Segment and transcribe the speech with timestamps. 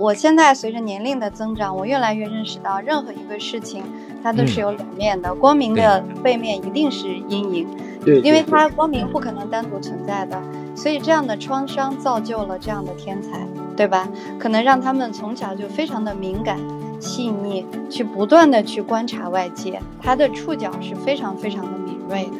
[0.00, 3.84] 我现在随着年龄的增长，我越来越认识到，任何一个事情
[4.22, 7.68] 它都是有两面的，光明的背面一定是阴影。
[8.02, 10.42] 对，因为它光明不可能单独存在的，
[10.74, 13.46] 所以这样的创伤造就了这样的天才，
[13.76, 14.08] 对吧？
[14.38, 16.58] 可能让他们从小就非常的敏感、
[16.98, 22.32] 细腻，去不断的去观察外界，他的触角是非常非常的敏锐的。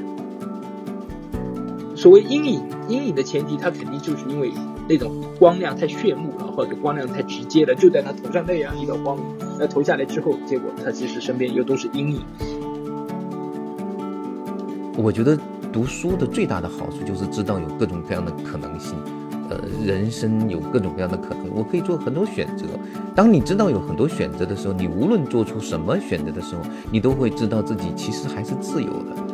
[1.95, 4.51] 所谓阴影，阴影的前提，它肯定就是因为
[4.91, 9.17] 那种光亮太炫目了，或者光亮太直接了，就在他头上那样一道光，
[9.57, 12.21] 那投下来之后，结果他其实身边又都是阴影。
[14.97, 15.39] 我觉得
[15.73, 18.99] 读书的最大的好处就是知道有各种各样的可能性，
[19.49, 22.67] 呃，人生有各种各样的可能，我可以做很多选择。
[23.15, 29.30] 当你知道有很多选择的时候，你无论做出什么选择的时候，你都会知道自己其实还是自由的。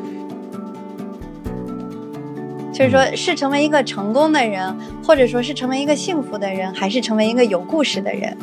[2.76, 8.36] 就是说，是成为一个成功的人，或者说是成为一个幸福的人，还是成为一个有故事的人？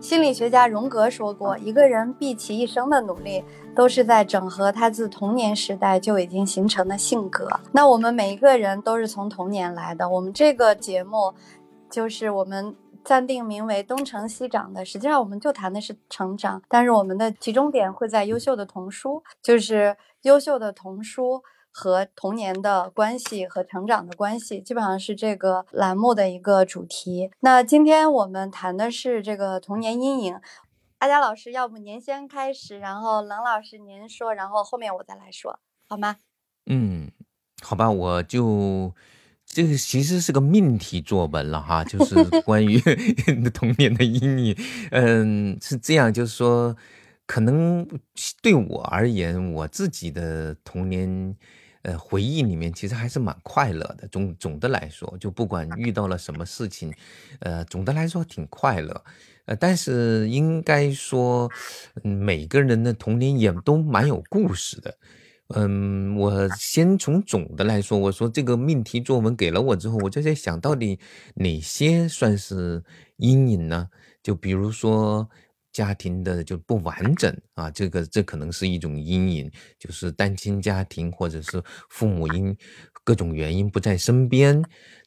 [0.00, 3.44] 心理学家荣格说过，一个人毕其一生的努力，
[3.76, 7.46] 都是在整合他自童年时代就已经形成的性格。
[7.70, 10.08] 那我们每一个人都是从童年来的。
[10.08, 11.34] 我们这个节目，
[11.90, 12.74] 就是我们
[13.08, 21.42] 暂定名为“东成西长”的，实际上我们就谈的是成长，但是我们的集中点会在优秀的童书，就是优秀的童书。
[21.70, 27.30] 和童年的关系和成长的关系，基本上是这个栏目的一个主题。
[27.40, 30.40] 那今天我们谈的是这个童年阴影。
[30.98, 36.16] 阿佳老师，要不您先开始，然后冷老师您说，然后后面我再来说，好吗？
[36.66, 37.12] 嗯，
[37.62, 38.92] 好吧，我就
[39.48, 42.80] 这个其实是个命题作文了哈，就是关于
[43.52, 44.56] 童年的阴影。
[44.90, 46.76] 嗯，是这样，就是说，
[47.26, 47.86] 可能
[48.40, 51.36] 对我而言，我自己的童年。
[51.82, 54.06] 呃，回忆里面其实还是蛮快乐的。
[54.08, 56.92] 总总的来说，就不管遇到了什么事情，
[57.38, 59.04] 呃，总的来说挺快乐。
[59.46, 61.48] 呃，但是应该说，
[62.02, 64.98] 每个人的童年也都蛮有故事的。
[65.54, 70.98] 嗯，我先从总的来说，我说这个命题作文给了我之后，我就在想到底
[71.34, 72.82] 哪些算是
[73.16, 73.88] 阴影呢？
[74.22, 75.28] 就比如说。
[75.70, 82.56] 家庭的就不完整啊，这个这可能是一种阴影，就是单亲家庭，或者是父母因
[83.04, 84.60] 各种原因不在身边。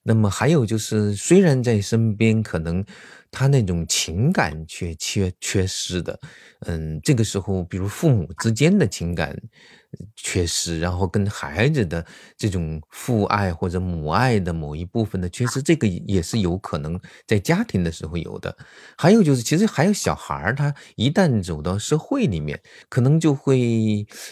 [0.04, 2.86] 那么还有就是，虽然在身边，可能
[3.32, 6.20] 他那种情感却缺缺失的。
[6.68, 9.36] 嗯，这个时候，比如父母之间的情感。
[10.16, 12.06] 缺失，然后跟孩子的
[12.38, 16.98] 这种父爱或者母爱的某一部分的缺失，这个也是有可能
[17.28, 18.56] 在家庭的时候有的。
[18.98, 23.58] 还有就是，其实还有小孩儿，他一旦走到社会里面，可能就会，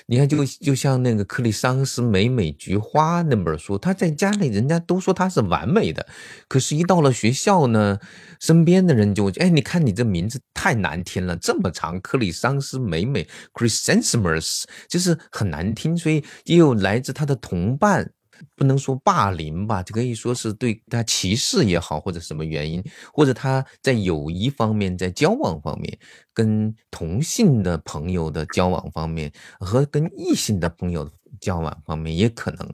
[0.06, 6.08] 你看，就就像那个克里桑斯《美美菊花》那本书，他在家里人家都说他是完美的，
[6.48, 8.00] 可是，一到了学校呢，
[8.40, 15.50] 身边的人就，哎，你看你这名字太难听了，这么长，克里桑斯美美，Chrysanthemus，就是很。
[15.50, 18.14] 难听，所以也有来自他的同伴，
[18.56, 25.98] 不能说霸凌吧，就可以说是对他歧视也好，或者什么原因，或者他在友谊方面，在交往方面，
[26.36, 31.10] 跟同性的朋友的交往方面，和跟异性的朋友
[31.42, 32.72] 交往方面，也可能。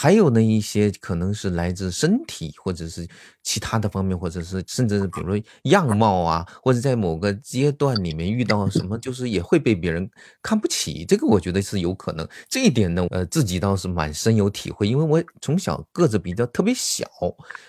[0.00, 3.06] 还有呢，一些可能是来自身体，或者是
[3.42, 10.10] 其他的方面，或者是甚至是比如说样貌啊，或者在某个阶段里面遇到什么，就是也会被别人
[10.42, 11.04] 看不起。
[11.04, 12.26] 这个我觉得是有可能。
[12.48, 17.06] 这一点呢，呃，自己倒是蛮深有体会，因为我从小个子比较特别小，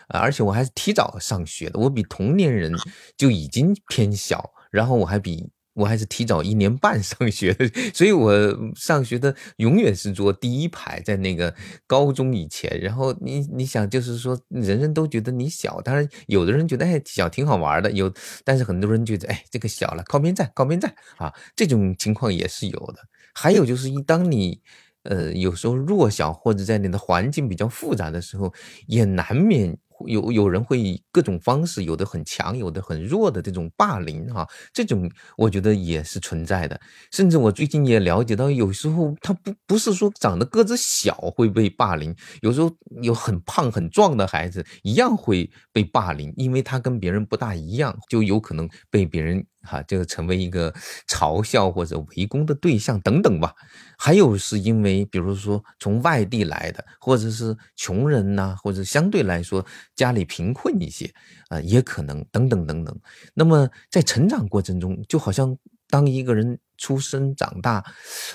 [0.08, 2.72] 而且我还是提早上学的，我比同年人
[3.18, 5.50] 就已经偏小，然后我还比。
[5.74, 8.34] 我还是提早一年半上学的，所以我
[8.76, 11.54] 上学的永远是坐第一排，在那个
[11.88, 12.80] 高中以前。
[12.82, 23.00] 然后你你想，就是说，人人都觉得你小，当然有的人觉得哎小挺好玩的，有，但是很多人觉得哎这个小了，靠边站，靠边站啊，这种情况也是有的。
[23.34, 24.62] 还有就是，一当你
[25.04, 28.54] 呃有时候弱小或者在你的环境比较复杂的时候，
[28.88, 29.78] 也难免。
[30.08, 36.80] 有有人会以各种方式，有的很强，有的很弱的这种霸凌哈，这种我觉得也是存在的。
[37.12, 42.72] 甚至我最近也了解到，有时候他不不是说长得个子小会被霸凌，有时候
[43.02, 49.46] 有很胖很壮的孩子一样会被霸凌，因为他跟别人不大一样，就有可能被别人。
[49.62, 50.74] 哈，就成为一个
[51.08, 53.54] 嘲笑或者围攻的对象等等吧。
[53.98, 59.66] 还有是因为，比如说从外地来的，或者是穷人呐，或者相对来说
[59.96, 61.14] 家里贫困一些
[61.50, 63.00] 啊，也可能等等等等。
[63.34, 65.56] 那么在成长过程中，就好像
[65.90, 67.86] 当一个人出生长大，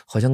[0.06, 0.32] 好像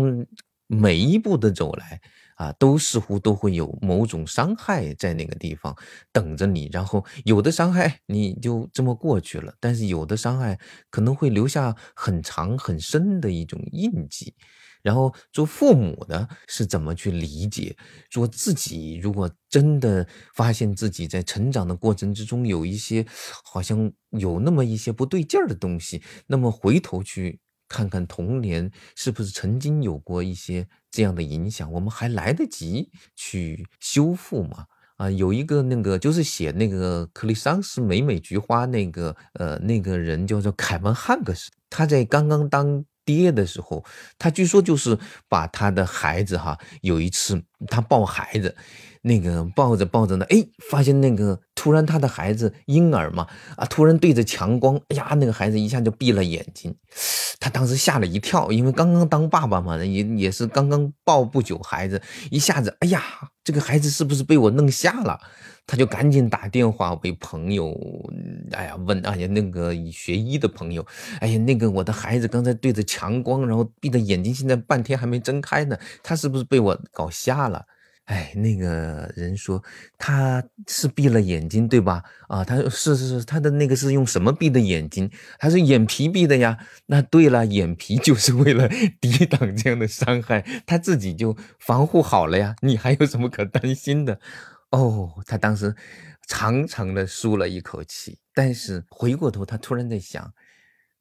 [0.66, 2.00] 每一步的走来。
[2.42, 5.76] 啊，都似乎都会有某种伤害在那个地方
[6.12, 6.68] 等着你。
[6.72, 10.58] 然后有的伤害你就这么过去了，但是有的伤害
[10.90, 14.34] 可能会留下很长很深的一种印记。
[14.82, 17.76] 然后做父母的是怎么去理解？
[18.10, 20.04] 做自己如果真的
[20.34, 23.06] 发现自己在成长的过程之中有一些
[23.44, 27.38] 好像有那么一些不对劲儿的东西，那么回头去
[27.72, 34.66] 看看童年是不是曾经有过一些这样的影响，我们还来得及去修复吗？
[34.98, 42.84] 啊，有一个那个就是写那个克里桑斯美美菊花那个呃那个人叫做凯文汉克斯，他在刚刚当。
[43.04, 43.84] 爹的时候，
[44.16, 44.96] 他据说就是
[45.28, 48.54] 把他的孩子哈，有一次他抱孩子，
[49.02, 53.26] 那个抱着抱着呢，哎，发现那个突然他的孩子婴儿嘛，
[53.56, 56.74] 啊，突然对着强光，哎呀，那个孩子一下就闭了眼睛，
[57.40, 62.00] 他当时吓了一跳，因为刚刚当爸爸嘛，也也是刚刚抱不久孩子，
[62.30, 63.02] 一下子，哎呀，
[63.42, 65.18] 这个孩子是不是被我弄瞎了？
[65.64, 67.72] 他就赶紧打电话给朋友，
[68.52, 70.84] 哎呀问，哎呀那个学医的朋友，
[71.20, 77.64] 哎呀那个我的孩子刚才对着强光，然后闭着眼睛，现在半天还没睁开呢，他是不是被我搞瞎了？
[78.06, 79.62] 哎，那个人说
[79.96, 82.02] 他是闭了眼睛，对吧？
[82.28, 85.10] 啊，他说是是是，他的那个是用什么闭的眼睛？
[85.38, 86.58] 他是眼皮闭的呀。
[86.86, 88.68] 那对了，眼皮就是为了
[89.00, 92.56] 抵挡这样的伤害，他自己就防护好了呀。
[92.60, 94.18] 你还有什么可担心的？
[94.70, 95.74] 哦，他当时
[96.26, 100.32] 长长的舒了一口气，但是回过头，他突然在想，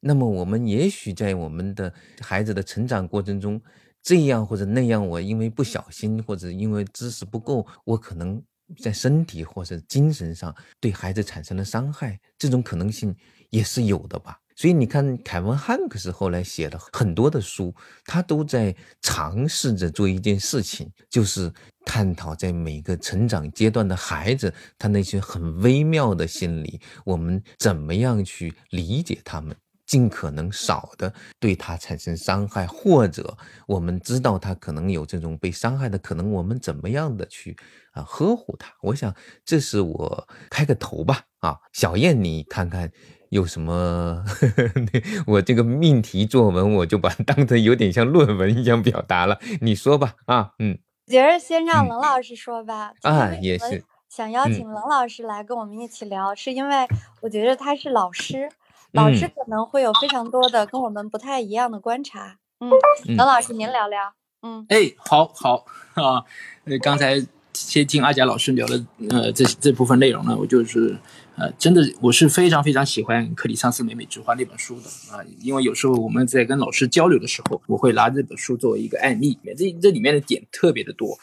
[0.02, 3.60] 那么我们也许在我们的孩子的成长过程中，
[4.04, 8.42] 这样或者那样，我因为不小心或者因为知识不够，我可能
[8.80, 13.16] 在身体或者精神上对孩子产生了伤害，这种可能性
[13.50, 14.38] 也是有的吧。
[14.56, 17.74] 所以你看，凯文·汉克斯后来写了很多的书，
[18.06, 21.52] 他都在尝试着做一件事情，就是
[21.84, 29.56] 探讨在每个成长阶段的孩子他那些很微妙的心理，我们怎么样去理解他们，
[29.92, 37.58] 尽可能少的对他产生伤害，或者我们知道他可能有这种被伤害的可能，我们怎么样的去
[37.92, 38.74] 啊呵护他？
[38.84, 41.24] 我想这是我开个头吧。
[41.40, 42.90] 啊，小燕，你看看。
[43.32, 44.24] 有什么？
[45.28, 49.40] 我这个命题作文，我就把它当成有点像论文一样表达了。
[49.62, 50.78] 你说吧，啊，嗯，
[51.08, 52.94] 觉得先让冷老师说吧。
[53.04, 53.84] 啊，也是。
[54.10, 56.86] 想邀请冷老师来跟我们一起聊，是因为
[57.22, 58.50] 我觉得他是老师，
[58.92, 62.38] 老师可能会有非常多的跟我们不太一样的观察。
[62.60, 62.70] 嗯，
[63.16, 64.14] 冷老师您聊聊。
[64.42, 66.24] 嗯，哎，好好啊，
[66.66, 70.98] 呃，刚才先听阿贾老师聊的，呃，这这部分内容呢，我就是。
[71.38, 81.18] 呃，真的，我是非常非常喜欢克里桑斯美美之花那本书的啊，因为有时候我们在跟老师交流的时候，我会拿这本书作为一个案例，这这里面的点特别的多，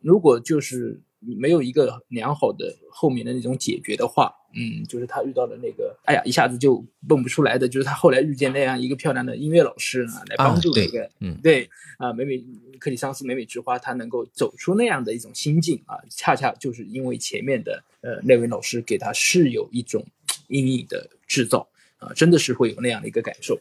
[0.00, 1.00] 如果就是。
[1.26, 11.68] 没有一个良好的后面的那种解决的话，嗯，就是他遇到的那个，哎呀，一下子就蹦不出来的，就是他后来遇见那样一个漂亮的音乐老师啊，来帮助这个，嗯，对，
[11.98, 12.42] 啊，美美
[12.78, 20.04] 克里桑斯美美之花，他能够走出那样的一种心境啊，恰恰就是因为前面的呃那位老师给他是有一种
[20.48, 21.68] 阴影的制造
[21.98, 23.58] 啊，真的是会有那样的一个感受。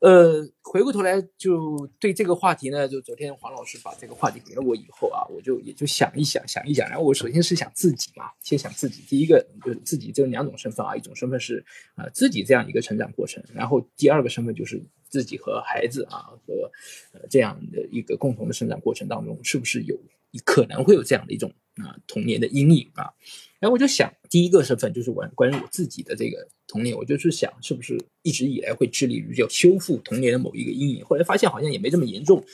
[0.00, 6.88] 呃，回过头来就对这个话题呢，就昨天黄老师把这个话题给了我以后啊，我就也就想一想，想一想。
[6.88, 9.02] 然后我首先是想自己嘛，先想自己。
[9.08, 11.64] 第一个就是自己这两种身份啊，一种身份是
[11.96, 16.70] 啊自己这样一个成长过程，然后第二个身份就是自己和孩子啊和
[17.12, 19.98] 呃这样的一个共同的生长过程当中，是不是有
[20.44, 21.52] 可能会有这样的一种
[21.82, 23.12] 啊童年的阴影啊？
[23.58, 31.04] 然后我就想，第一个身份就是关关于我自己的这个童年，我就是想，是不是一直以来会致力于要修复童年的某一个阴影？
[31.04, 32.44] 后来发现好像也没这么严重，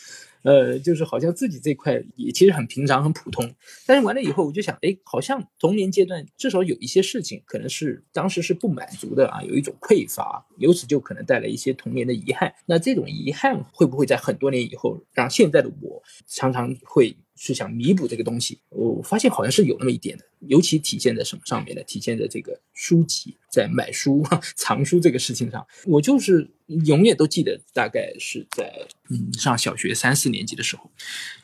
[0.43, 3.53] 呃，就是好像自己这块也其实很平常、很普通。
[3.85, 12.55] 但是完了以后，我就想，哎，好像童年阶段至少有一些事情可能是当时是不满足的啊，有一种匮乏，由此就可能带来一些童年的遗憾。
[12.67, 17.17] 那这种遗憾会不会在很多年以后，让现在的我常常会？
[17.37, 21.83] 是想弥补这个东西，我发现好像是有那么一点的，尤其体现在什么上面呢？
[21.83, 24.25] 体现在这个书籍，在买书、
[24.55, 25.67] 藏书这个事情上。
[25.85, 28.73] 我就是永远都记得，大概是在
[29.11, 30.91] 嗯上小学三四年级的时候，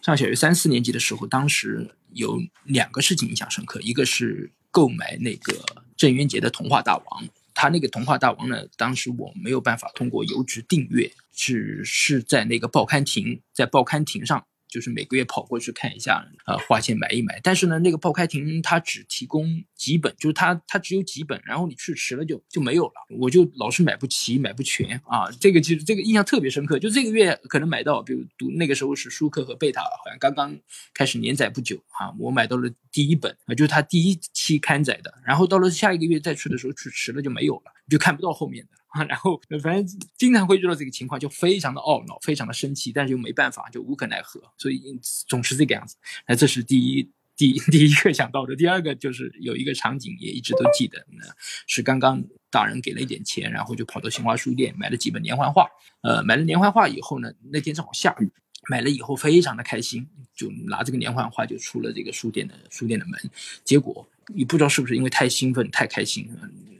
[0.00, 5.60] 上小学三四年级的时候，当时有两个事情印象深刻，一个是购买那个
[5.96, 14.46] 郑渊洁的《童话大王》，他那个《童话大王》呢，当时我没有办法通过邮局订阅，只是在那个报刊亭，在报刊亭上。
[14.70, 17.40] 就是每个月跑过去看一下，呃，花钱买一买。
[17.42, 25.30] 但是呢，那个报刊亭它只提供几本，就是它它只有几本，然后你去迟了就就没有了，我就老是买不齐、买不全啊。
[25.40, 30.56] 这个其实这个印象特别深刻，就这个月可能买到，比如读那个时候是舒克和贝塔好像刚刚
[30.94, 38.70] 开始连载不久啊，我买到了第一本啊，就是它第一期刊载的，然后到了下一个月再去的时候去迟了就没有了，就看不到后面的。
[38.90, 44.82] 啊，然后反正经常会遇到这个情况，就非常的懊恼，非常的生气，但是又没办法，就无可奈何，所以
[45.28, 45.96] 总是这个样子。
[46.26, 51.24] 那这是第一第 第一个想到的，第二个就是有一个场景也一直都记得，那
[51.68, 52.20] 是刚刚
[52.50, 55.68] 大人给了一点钱，然后就跑到新华书店买了几本连环画。
[56.02, 58.32] 呃，买了连环画以后呢，那天正好下雨，
[58.68, 63.18] 买了以后非常的开心，就拿这个连环画就出了这个书店的书店的门，
[63.64, 66.28] 结果也不知道是不是因为太兴奋太开心。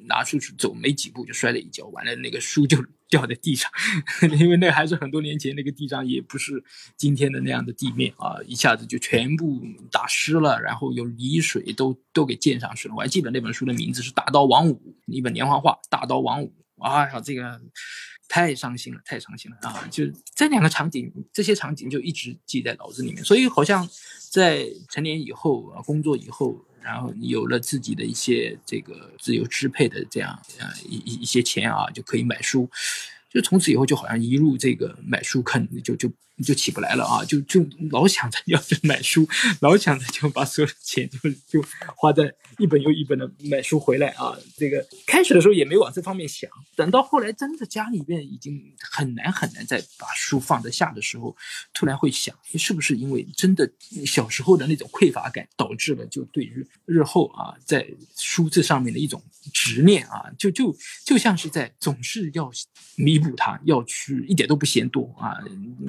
[0.07, 3.71] 拿出去走没几步就摔了一跤，完了那个书就 掉在地上，
[4.41, 6.61] 因为那还是很多年前那个地上也不是
[6.97, 12.95] 今天的那样的地面啊，一下子就全部打湿了，然后有泥水都都给溅上去了。
[12.97, 14.75] 我还记得那本书的名字是《大刀王五》，
[15.13, 16.53] 一本连环画《大刀王五》。
[16.85, 17.61] 哎呀，这个
[18.31, 19.87] 太伤心了，太伤心了啊！
[19.91, 23.87] 就这两个场景，这些场景就一直记在脑子里面，所以好像
[24.31, 26.65] 在成年以后啊，工作以后。
[26.83, 32.67] 然后你有了自己的一些这个自由支配的这样啊一一些钱啊，就可以买书，
[33.31, 36.11] 就从此以后就好像一入这个买书坑，就就。
[36.43, 37.23] 就起不来了啊！
[37.23, 39.29] 就就老想着要去买书，
[39.61, 41.63] 老想着就把所有的钱就就
[41.95, 44.35] 花在一本又一本的买书回来啊！
[44.57, 51.37] 这个开始的时候也没往这方面想，等到后来真的家里面已经很难很难再把书放得下的时候，
[51.75, 53.71] 突然会想，是不是因为真的
[54.07, 59.23] 小时候的那种匮乏感导致了，就对于日后啊在书字上面的一种
[59.53, 62.51] 执念啊，就就就像是在总是要
[62.97, 65.37] 弥补他，要去一点都不嫌多啊，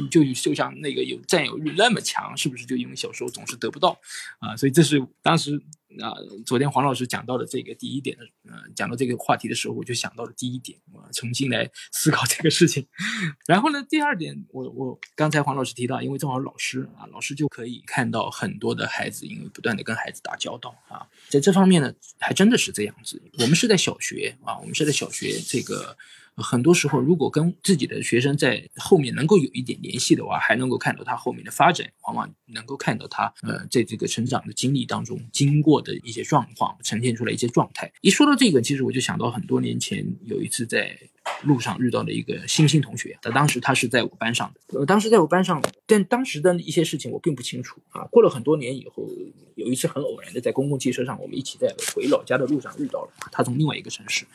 [0.09, 0.21] 就。
[0.41, 4.00] 就像那个有占有欲那么强，是不是就因为小时候总是得不到
[4.39, 4.55] 啊？
[4.55, 5.61] 所以这是当时
[6.00, 6.13] 啊，
[6.45, 12.88] 昨天黄老师讲到的这个第一点的，呃，讲到这个话题的时候，我就想到了第一点，我重新来思考这个事情。
[13.45, 23.21] 然后呢，第二点，我我刚才黄老师提到，因为正好老师啊，老师就可以看到很多的孩子，因为不断的跟孩子打交道啊，在这方面呢，还真的是这样子。
[23.39, 25.97] 我们是在小学啊，我们是在小学这个。
[26.35, 37.91] 很多时候，如果跟自己的学生在后面能够有一点联系的话，还能够看到他后面的发展，往往能够看到他呃在这个成长的经历当中经过的一些状况，呈现出来一些状态。
[38.01, 40.97] 一说到这个，其实我就想到很多年前有一次在。
[41.43, 48.03] 路上遇到了一个新兴同学，他当时他是在我班上的，呃，当时在我班上，但当时的一些事情我并不清楚啊。
[48.11, 49.07] 过了很多年以后，
[49.55, 54.25] 有一次很偶然的在公共汽车上，我们一起在回老家的路上遇到了他，从另外一个城市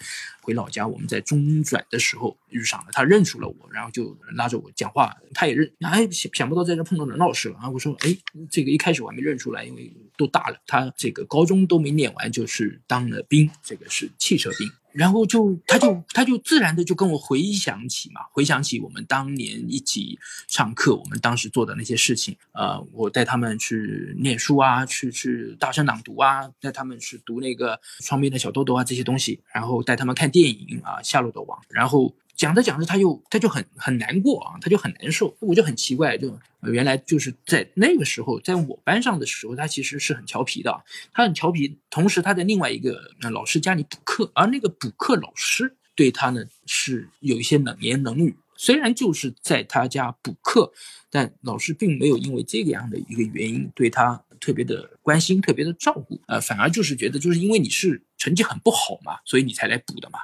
[0.42, 7.68] 回老家，我们在中转的时候遇上了，他认出了我，然后就拉着我讲话，他也认，哎，想想不到在这碰到任老师了啊！
[7.68, 8.16] 我说，哎，
[8.50, 14.70] 这个一开始我还没认出来，因为都大了，他这个高中都没念完，就是当了兵，这个是汽车兵。
[14.96, 32.14] 然后就，他就，他就自然的就跟我回想起嘛，回想起我们当年一起上课，我们当时做的那些事情，呃，我带他们去念书啊，去去大声朗读啊，带他们去读那个窗边的小豆豆啊这些东西，然后带他们看电影啊，夏洛的网，然后。
[32.36, 35.34] 讲着讲着，他又他就很很难过啊，他就很难受。
[35.40, 40.84] 我就很奇怪，就原来就是在那个时候，在我班上的时候，他其实是很调皮的。
[41.12, 43.00] 他很调皮，同时他在另外一个
[43.32, 48.36] 老师家里补课，而那个补课老师对他呢是有一些冷言冷语。
[48.58, 50.72] 虽然就是在他家补课，
[51.10, 60.18] 但老师并没有因为这个样的一个原因对他特别的关心、特别的照顾，呃，反而就是觉得就是因为你是成绩很不好嘛，所以你才来补的嘛。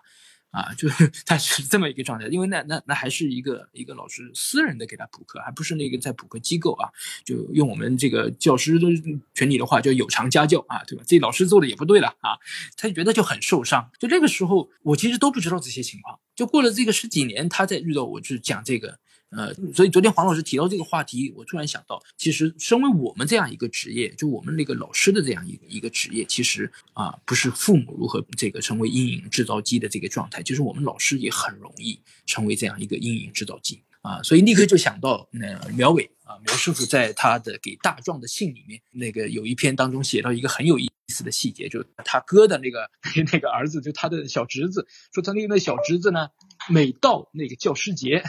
[0.53, 6.89] 啊，就是 他是这么一个状态，因为那那那还是一个一个老师私人的给他补课，还不是那个在补课机构啊，
[7.25, 8.87] 就用我们这个教师的
[9.35, 11.03] 群里的话，叫有偿家教啊，对吧？
[11.07, 12.39] 这老师做的也不对了啊，
[12.77, 13.91] 他就觉得就很受伤。
[13.99, 18.99] 就那个时候，我其实都不知道这些情况，就过了这个十几年，他再遇到我就讲这个。
[19.35, 34.23] 呃，所以昨天黄老师提到这个话题，我突然想到，其实身为我们这样一个职业，就我们那个老师的这样一个一个职业，其实啊，不是父母如何这个成为阴影制造机的这个状态，其实我们老师也很容易成为这样一个阴影制造机啊。
[34.23, 42.91] 所以立刻就想到，那苗伟啊，苗师傅在他的给大壮的信里面，那个有一篇当中写到一个很有意思的细节，就是他哥的那个
[43.33, 46.29] 那个儿子，就他的小侄子，说他那个小侄子呢，
[46.69, 48.23] 每到那个教师节。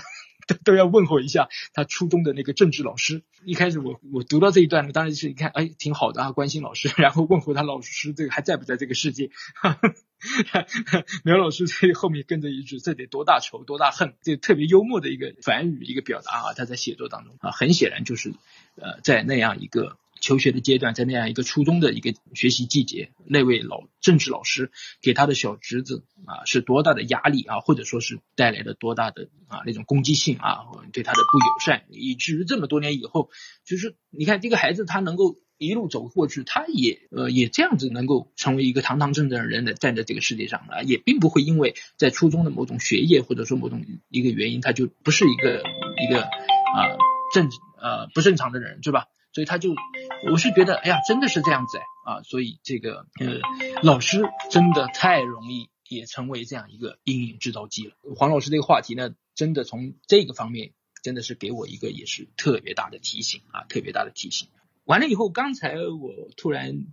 [0.48, 3.24] 都都要问候一下他初中的那个政治老师。
[3.46, 9.30] 一开始我我读到这一段呢，当然是一看，哎，挺好的啊，关心老师， 然后问候他老师这个还在不在这个世界。
[11.24, 18.34] 苗老师在后面跟着一句：“这得多大仇多大恨。”这特别幽默的一个反语一个表达啊，他在写作当中啊，很显然就是
[18.76, 19.98] 呃，在那样一个。
[20.24, 30.60] 求学的阶段，在那样一个初中的一个学习季节，那位老政治老师给他的小侄子啊，是多大的压力啊，或者说是带来了多大的啊那种攻击性啊，
[30.94, 33.30] 对他的不友善，以至于这么多年以后，
[33.66, 45.62] 就是你看这个孩子他能够一路走过去，他也呃也这样子能够成为一个堂堂正正的人的站在这个世界上啊，也并不会因为在初中的某种学业或者说某种一个原因，他就不是一个
[46.02, 46.96] 一个啊
[47.34, 47.50] 正
[47.82, 49.08] 呃不正常的人，是吧？
[49.34, 49.74] 所以他就，
[50.32, 53.40] 我是觉得，哎呀，真的是这样子哎啊，所以这个呃，
[53.82, 57.94] 老师真的太容易也成为这样一个阴影制造机了。
[58.16, 60.72] 黄老师这个话题呢，真的从这个方面
[61.02, 64.48] 真的是给我一个也是特别大的提醒啊，特别大的提醒。
[64.86, 66.86] 完了以后，刚才我突然。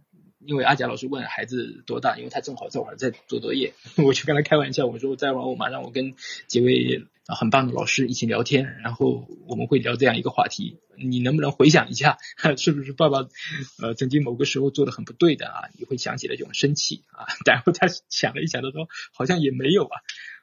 [0.42, 6.14] 因为阿贾老师问孩子多大，因为他正好这会儿在做作业，我就跟他开玩笑，我说再玩我马上我跟
[6.47, 12.19] 几位啊很棒的老师一起聊天，然后我们会聊这样一个话题，你能不能回想一下，
[12.57, 13.29] 是不是爸爸
[13.81, 15.69] 呃曾经某个时候做的很不对的啊？
[15.79, 17.27] 你会想起来就很生气啊？
[17.47, 20.00] 然后他想了一想，他说好像也没有啊。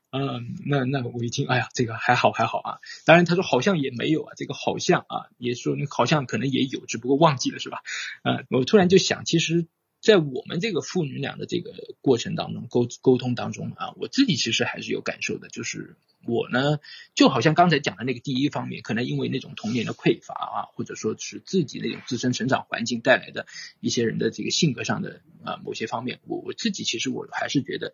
[0.09, 2.77] 嗯，那那我一听，哎呀，这个还好还好啊。
[3.05, 7.81] 当然他说好像也没有啊，这个好像啊，也说好像可能也有，只不过忘记了是吧？
[8.23, 9.67] 嗯，我突然就想，其实。
[10.07, 16.79] 在我们这个父女俩的这个过程当中，沟沟通当中啊，我自己其实还是有感受的，就是我呢，
[17.13, 23.47] 就好像刚才讲的那个第一方面，可能因为那种童年的匮乏啊，或者说是自己那种自身成长环境带来的
[23.81, 27.91] 一些人的这个性格上的啊某些方面，我我自己其实我还是觉得。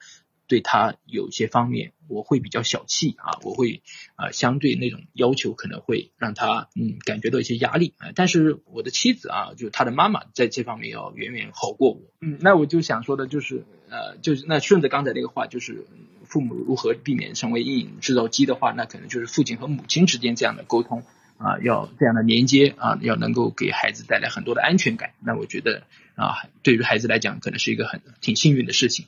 [0.53, 3.81] 对他有些方面，我会比较小气啊，我会
[4.13, 8.11] 啊相对那种要求可能会让他嗯感觉到一些压力啊。
[8.13, 12.01] 但是我的妻子啊，就是他的妈妈在这方面要远远好过我。
[12.21, 15.87] 嗯，那我就想说的就是呃，就是那顺着刚才那个话，就是
[16.23, 21.03] 父母如何避免成为阴影制造机的话，那可能就是父亲和母亲之间这样的沟通
[21.39, 25.13] 啊，要这样的连接啊，要能够给孩子带来很多的安全感。
[25.19, 25.81] 那我觉得
[26.13, 29.07] 啊，对于孩子来讲，可能是一个很挺幸运的事情。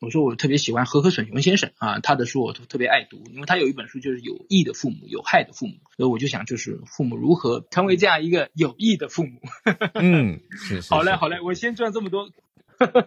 [0.00, 9.40] 我说我特别喜欢和和隼雄先生啊，他的书我都特别爱读，因为他有一本书就是有益的父母，有害的父母，所以我就想就是父母如何成为这样一个有益的父母。
[9.94, 10.90] 嗯，是是。
[10.92, 12.28] 好嘞好嘞，我先赚这么多。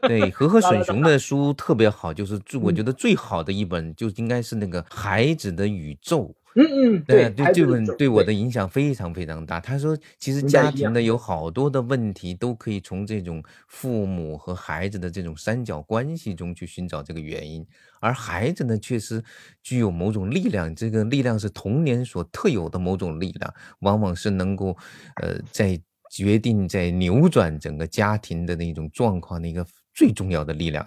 [0.02, 6.24] 对，和和隼雄的书特别好，就是最我觉得最好的一本就应该是那个《孩子的宇宙》。
[6.56, 6.66] 嗯
[6.98, 9.60] 嗯，对，对这本对我的影响非常非常大。
[9.60, 17.66] 他说，其实家庭的有好多的问题都可以从这种父母和孩子的这种三角关系中去寻找这个原因，
[18.02, 19.24] 而孩子呢，确实
[19.62, 24.76] 具有某种力量，这个力量是童年所特有的某种力量，往往是能够，
[25.22, 29.64] 呃，在决定在扭转整个家庭的那种状况的一个。
[30.00, 30.86] 最重要的力量，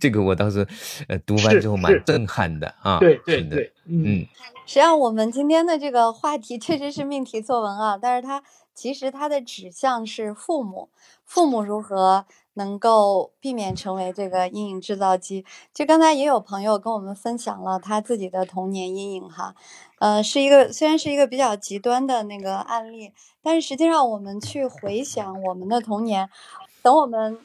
[0.00, 0.66] 这个我当时，
[1.08, 2.98] 呃，读完之后蛮震撼的啊。
[2.98, 4.26] 对对对，嗯。
[4.64, 8.42] 实际上，我们今天的这个话题确实是命题作文啊，但是它
[8.74, 10.88] 其实它的指向是父母，
[11.26, 12.24] 父母如何
[12.54, 15.44] 能够避免成为这个阴影制造机？
[15.74, 19.54] 就刚才也有朋友跟我们分享了他自己的童年阴影哈，
[19.98, 26.30] 呃，是一个虽然是一个比较极端的那个案例，但是实际上我们去回想我们的童年，
[26.82, 27.38] 等我们。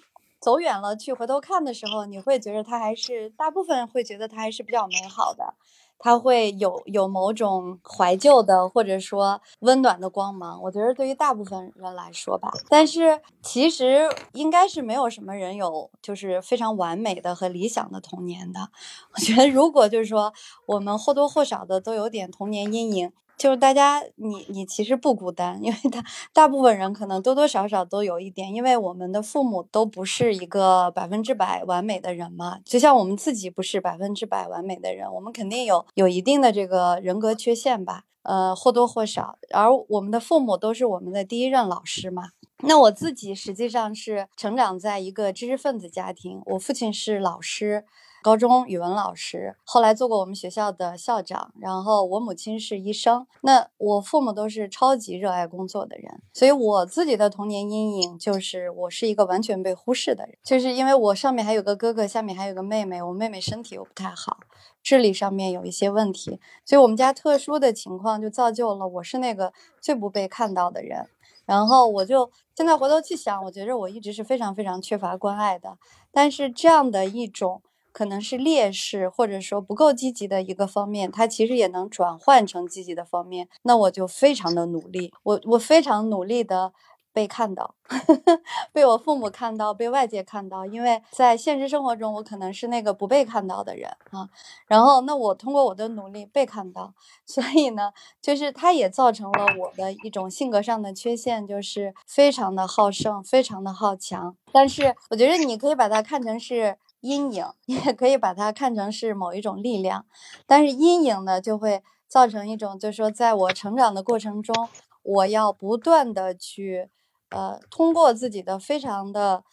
[0.45, 5.55] 走远了去回头看的时候，你会觉得它还是大部分会觉得它还是比较美好的，
[5.97, 10.61] 它会有有某种怀旧的或者说温暖的光芒。
[10.61, 18.69] 我觉得对于大部分人来说吧，但是其实应该是没有什么人有就是非常完美的和理想的童年的。
[19.15, 20.31] 我觉得如果就是说
[20.67, 23.11] 我们或多或少的都有点童年阴影。
[23.37, 42.29] 就是大家，你你其实不孤单，因为他大部分人可能多多少少都有一点，因为我们的父母都不是一个百分之百完美的人嘛，就像我们自己不是百分之百完美的人，我们肯定有有一定的这个人格缺陷吧，呃或多或少，而我们的父母都是我们的第一任老师嘛。
[42.63, 47.83] 那我自己实际上是成长在一个知识分子家庭，我父亲是老师。
[48.25, 64.37] 高中语文老师，后来做过我们学校的校长，然后我母亲是医生，那我父母都是超级热爱工作的人，所以我自己的童年阴影就是我是一个完全被忽视的人，就是因为我上面还有个哥哥，下面还有个妹妹，我妹妹身体又不太好，
[64.81, 71.07] 智力上面有一些问题，所以我们家特殊的情况就造就了我是那个最不被看到的人，
[71.45, 75.77] 然后我就现在回头去想，我觉得我一直是非常非常缺乏关爱的，
[76.11, 77.61] 但是这样的一种。
[77.95, 83.47] 可能是劣势，或者说不够积极的一个方面，它其实也能转换成积极的方面。
[83.63, 86.73] 那我就非常的努力，我我非常努力的
[87.13, 87.73] 被看到，
[88.73, 90.65] 被我父母看到，被外界看到。
[90.65, 94.27] 因为在现实生活中，我可能是那个不被看到的人啊。
[94.67, 96.93] 然后，那我通过我的努力被看到，
[97.25, 104.35] 所以呢，就是它也造成了我的一种性格上的缺陷，就是非常的好胜，非常的好强。
[104.51, 110.05] 但是，我觉得你可以把它看成是阴影， 也可以把它看成是某一种力量。
[110.45, 114.67] 但是阴影呢，就会造成一种，就是说，在我成长的过程中，
[115.03, 116.89] 我要不断的去。
[117.29, 119.43] 呃，通过自己的非常的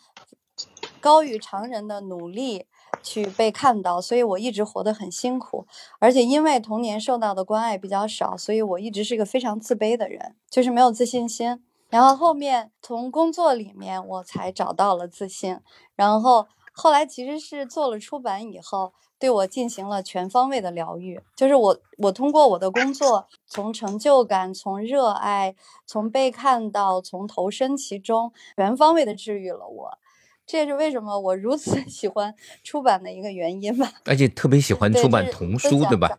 [1.00, 2.66] 高于常人的努力
[3.02, 5.66] 去被看到，所以我一直活得很辛苦。
[5.98, 11.64] 而且因为童年受到的关爱比较少，所以我一直是一个非常自卑的人，就是没有自信心。
[11.88, 15.58] 然后后面从工作里面我才找到了自信，
[15.96, 18.92] 然后后来其实是做了出版以后。
[19.22, 25.54] 对我进行了全方位的疗愈，就是我，我通过我的工作，从成就感，从热爱，
[25.86, 29.98] 从被看到，从投身其中，全方位的治愈了我。
[30.44, 33.92] 这也是为什么我如此 喜欢出版的一个原因吧。
[34.06, 36.10] 而且特别喜欢出版童书，对吧？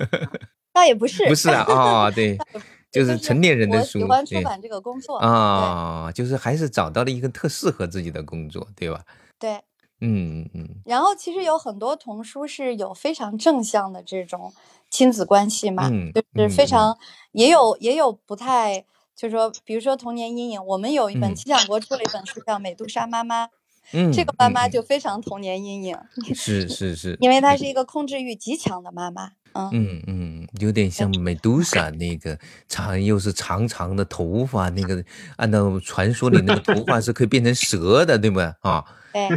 [0.72, 2.38] 倒也不是，不是啊，啊，对，
[2.90, 3.98] 就是成年人的书。
[3.98, 9.04] 喜欢出版这个工作啊，就是还是找到了一个特适合自己的工作，对吧？
[9.38, 9.60] 对。
[10.00, 14.52] 嗯嗯，然后其实有很多童书是有非常正向的这种
[14.90, 15.88] 亲子关系嘛，
[16.34, 16.98] 就是非常。
[17.32, 18.84] 也有也有不太，
[19.14, 23.46] 就是说，比如说童年阴影，我们有一本七小国出了一本书叫《美杜莎妈妈》，
[23.92, 24.82] 嗯，这个妈妈就。
[24.82, 25.96] 非常童年阴影，
[26.34, 27.64] 是是是，因为她是。
[27.64, 35.04] 一个控制欲极强的妈妈，嗯嗯，有点像美杜莎那个长又是长长的头发，那个
[35.36, 38.54] 按照传说里那个头发是可以变成蛇的，对吧？
[38.60, 38.84] 啊。
[39.12, 39.28] 对，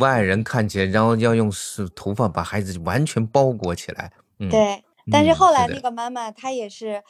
[0.00, 4.12] 外人看起来，然后要用是头发把孩子完全包裹起来。
[4.50, 7.02] 对，但是后来那个妈妈她也是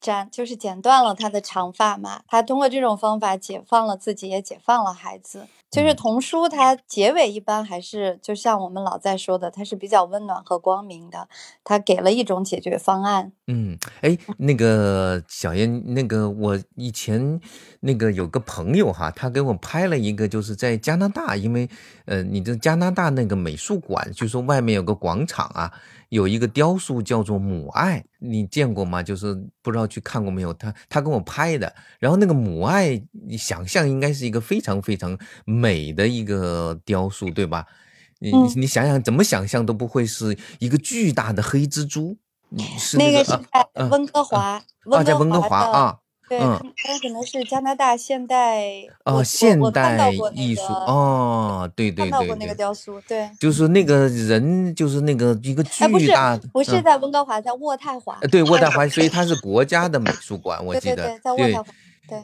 [0.00, 2.22] 剪，就是剪断了他的长发嘛。
[2.26, 5.46] 他通过这种方法解放了自己，也解放了孩子。
[5.68, 11.28] 就是童书，它结尾一般还是就像我们老在说的，它是比较温暖和光明的，
[11.64, 13.32] 它给了一种解决方案。
[13.48, 17.40] 嗯，哎，那个小燕，那个我以前
[17.80, 21.68] 那个有个朋友哈，他给我拍了一个，就是在加拿大，因为
[22.06, 25.72] 呃，你这加拿大那个美术馆，就说外面有个广场啊。
[26.08, 29.02] 有一个雕塑叫做母爱，你见过吗？
[29.02, 30.52] 就是不知道去看过没有？
[30.54, 37.66] 他他跟我拍的，然后那个母爱，你想象应该是一个非常非常美的一个雕塑，对吧？
[38.20, 42.16] 你你想想，怎么想象都不会是一个巨大的黑蜘蛛。
[42.96, 43.32] 那个是
[43.74, 45.98] 在温哥华，啊，在温哥华啊。
[46.28, 48.64] 对，它可能是加拿大现代
[49.04, 61.68] 哦，现代艺术哦，对对对，看到过那个雕塑，对，就是那个人，就是那个一个巨大，不是在温哥华，在渥太华，对，渥太华，所以 它是国家的美术馆，我记得，对，在渥太华。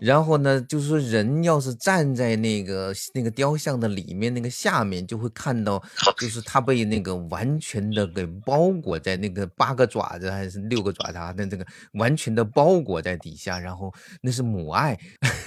[0.01, 5.83] 然后呢，就是说人要是站在那个那个雕像的里面，那个下面就会看到，
[6.19, 14.99] 就是他被那个完全的给包裹在那个八个爪子还是六个爪子啊，那这个完全的包裹在底下，然后那是母爱。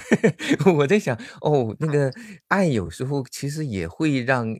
[0.76, 2.12] 我在想，哦，那个
[2.48, 4.56] 爱有时候其实也会让。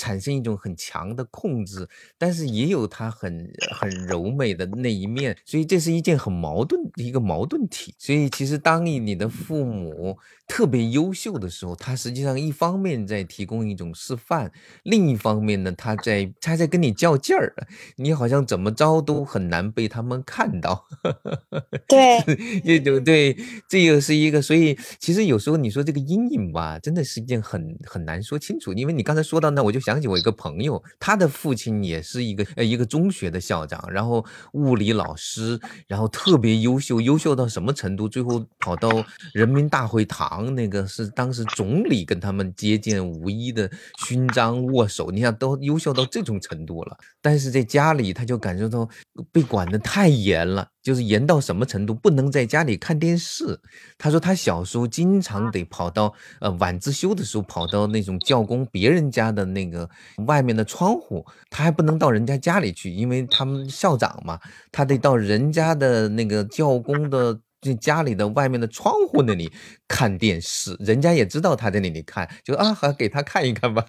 [0.00, 1.86] 产生一种很强的控制，
[2.16, 7.94] 但是也有他很很柔美的那一面，所以这是一件很矛盾的一个矛盾体。
[7.98, 10.16] 所以其实当你你的父母
[10.50, 14.50] 特别优秀的时候，他实际上一方面在提供一种示范，
[14.82, 17.54] 另一方面呢，他在他在跟你较劲儿，
[17.96, 20.86] 你好像怎么着都很难被他们看到。
[21.86, 22.18] 对，
[22.64, 23.36] 这就对，
[23.68, 24.40] 这个是一个。
[24.40, 28.72] 所以其实有时候你说这个阴影吧，真的是一件很很难说清楚。
[28.72, 29.90] 因为你刚才说到那，我就想。
[29.90, 35.58] 想起我一个朋友，他的父亲也是一个呃一个中学的校长，然后物理老师，
[35.88, 38.08] 然后特别优秀，优秀到什么程度？
[38.08, 43.70] 最后跑到人民大会堂，那个是当时总理跟他们接见五一的
[44.06, 46.96] 勋章握手，你想都优秀到这种程度了。
[47.20, 48.88] 但是在家里，他就感受到
[49.30, 50.68] 被管得太严了。
[50.82, 53.60] 就是严到什么程度，不能在家里看电视。
[53.98, 59.86] 他说他小时候经常得跑到呃晚自修的时候，跑到那种教工别人家的那个
[60.26, 64.40] 外面的窗户，他还不能到人家家里去，因为他们校长嘛，
[64.72, 67.38] 他得到人家的那个教工的。
[67.60, 69.50] 就家里的外面的窗户那里
[69.86, 73.84] 看电视，人家也知道他在那里看，就啊，好给他看一看吧。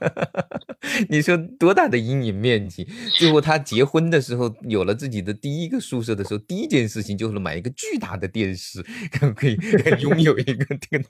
[1.10, 2.88] 你说多大的阴影面积？
[3.18, 9.58] 最后他结婚的时候，有了自己的第一个宿舍的时候，第一件事情就是买一个巨大的电视，可不可以
[10.02, 11.04] 拥有一个这个，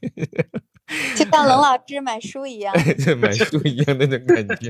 [1.16, 2.76] 就像冷 老师买书一样，
[3.18, 4.70] 买书一样的那种感觉。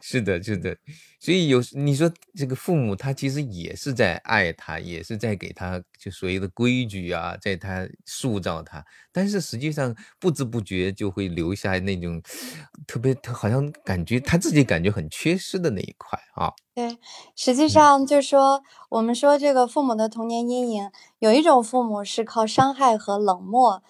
[0.00, 0.74] 是的，是的，
[1.20, 12.22] 所以有你说这个父母，他其实也是在爱他，也是在给他就所谓的规矩啊，在他塑造他，但是实际上不知不觉就会留下那种
[12.86, 16.52] 特别，好像感觉他自己感觉很缺失的那一块啊。
[16.76, 16.96] 对，
[17.34, 23.82] 实际上就是说，我们说这个父母的童年阴影，有一种父母是靠伤害和冷漠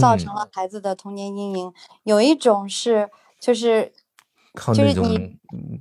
[0.00, 3.92] 造成了孩子的童年阴影，有一种是就是。
[4.54, 5.04] 靠那种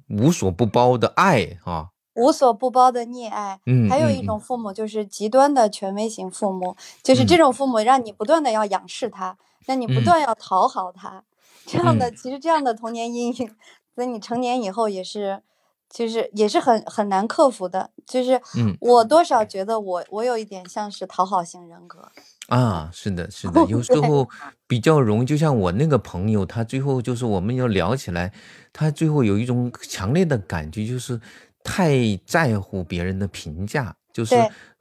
[0.10, 3.60] 无所不包的爱啊，无所不包的溺爱。
[3.65, 11.23] 嗯，还有一种父母就是极端的权威型父母，就是这种父母让你不断的要仰视他，让你不断要讨好他，
[11.65, 13.56] 这样的其实这样的童年阴影，
[13.95, 15.41] 在你成年以后也是，
[15.89, 17.91] 就是也是很很难克服的。
[18.06, 18.41] 就是
[18.80, 22.10] 我多少觉得我我有一点像是讨好型人格。
[22.47, 24.30] 啊，是的，是的， 有时候
[24.67, 28.32] 比较容易，就像我那个朋友，他最后就是我们要聊起来，
[28.71, 31.19] 他最后有一种强烈的感觉，就是
[31.65, 34.36] 太在乎别人的评价，就是。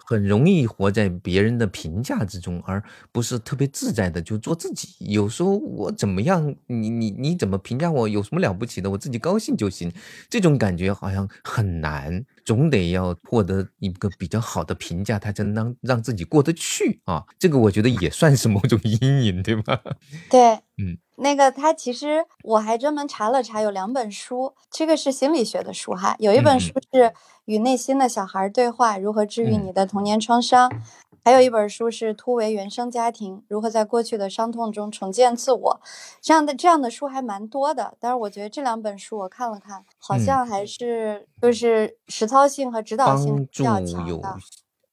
[0.04, 4.88] 很容易活在别人的评价之中，而不是特别自在的就做自己。
[5.00, 8.90] 有时候我怎么样，你你你怎么评价我，有什么了不起的？
[8.90, 9.92] 我自己高兴就行。
[10.28, 17.24] 这种感觉好像很难，总得要获得一个比较好的评价，他才能让让自己过得去啊。
[17.38, 19.80] 这个我觉得也算是某种阴影，对吧？
[20.30, 20.98] 对，嗯。
[21.16, 26.16] 那个他其实我还专门查了查，有两本书，这个是心理学的书哈。
[26.18, 26.98] 有一本书是
[27.44, 30.70] 《与内心的小孩对话：如何治愈你的童年创伤》，
[31.24, 35.80] 还有一本书是《突围原生家庭：如何在过去的伤痛中重建自我》。
[36.20, 44.36] 这样的这样的书还蛮多的，但是我觉得这两本书我看了看，好像还是就是实操性和指导性比较强的。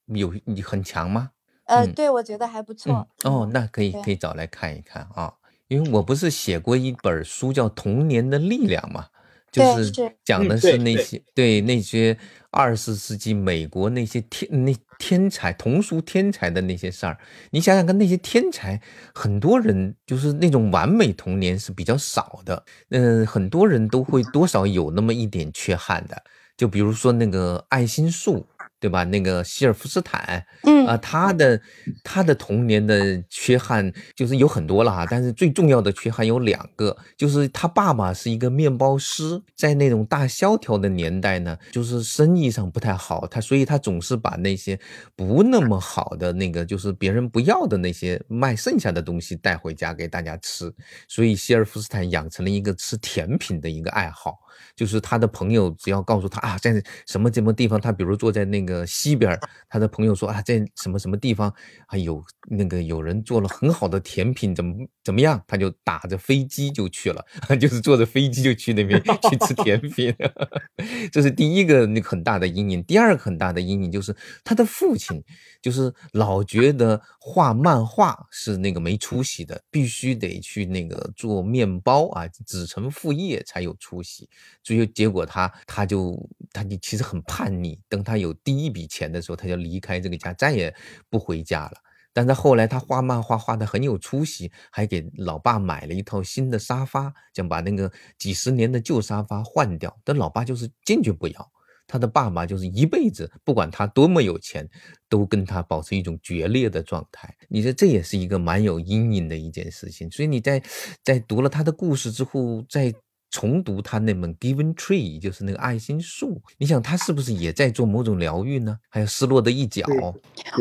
[0.07, 1.31] 有有很强吗？
[1.65, 3.07] 呃，对，我觉得还不错。
[3.23, 5.35] 哦，那可以可以找来看一看啊。
[5.69, 9.05] 因为我不是写过一本书叫《童年的力量》嘛，
[9.51, 9.91] 就是
[10.23, 12.17] 讲的是那些对那些
[12.49, 17.17] 二十世纪美国那些天那天才童书天才的那些事儿。
[17.49, 18.81] 你想想看，那些天才，
[19.13, 22.63] 很多人就是那种完美童年是比较少的。
[22.89, 26.23] 嗯，很多人都会多少有那么一点缺憾的。
[26.55, 28.47] 就比如说那个爱心树。
[28.81, 29.03] 对吧？
[29.03, 31.61] 那个希尔夫斯坦，嗯啊，他的
[32.03, 44.79] 他的童年的缺憾就是有很多了哈，但是最重要的缺憾有两个，就是他爸爸是一个面包师，在那种大萧条的年代呢，就是生意上不太好，他所以他总是把那些
[45.15, 50.73] 不那么好的那个，就是别人不要的那些卖剩下的东西带回家给大家吃，
[51.07, 54.39] 所以希尔夫斯坦养成了一个吃甜品的一个爱好。
[54.75, 61.53] 就是他的朋友，只要告诉他啊，在什么什么地方，他比如坐在那个西边，他的朋友说啊，在什么什么地方
[61.87, 67.23] 啊有那个有人做了很好的甜品，怎么怎么样，他就打着飞机就去了，
[67.59, 70.13] 就是坐着飞机就去那边 去吃甜品。
[71.11, 72.83] 这是第一个那个很大的阴影。
[72.83, 75.23] 第二个很大的阴影就是他的父亲，
[75.61, 84.27] 就是老觉得画漫画是那个没出息的，必须得去那个做面包啊，子承父业才有出息。
[84.63, 86.17] 最后结果，他他就
[86.51, 87.79] 他就其实很叛逆。
[87.89, 90.73] 等他有第一笔钱的时候，他就离开这个家，再也
[91.09, 91.73] 不回家了。
[92.13, 99.97] 但是后来他画漫画画的很有出息，还给老爸买了一套新的沙发，想把那个几十年的旧沙发换掉。
[100.03, 101.51] 但老爸就是坚决不要。
[101.87, 104.69] 他的爸爸就是一辈子不管他多么有钱，
[105.07, 107.33] 都跟他保持一种决裂的状态。
[107.47, 110.11] 你说这也是一个蛮有阴影的一件事情。
[110.11, 110.61] 所以你在
[111.03, 112.93] 在读了他的故事之后，在。
[113.31, 116.41] 重读他那本《Given Tree》，就是那个爱心树。
[116.57, 118.77] 你想，他是不是也在做某种疗愈呢？
[118.89, 119.85] 还有失落的一角。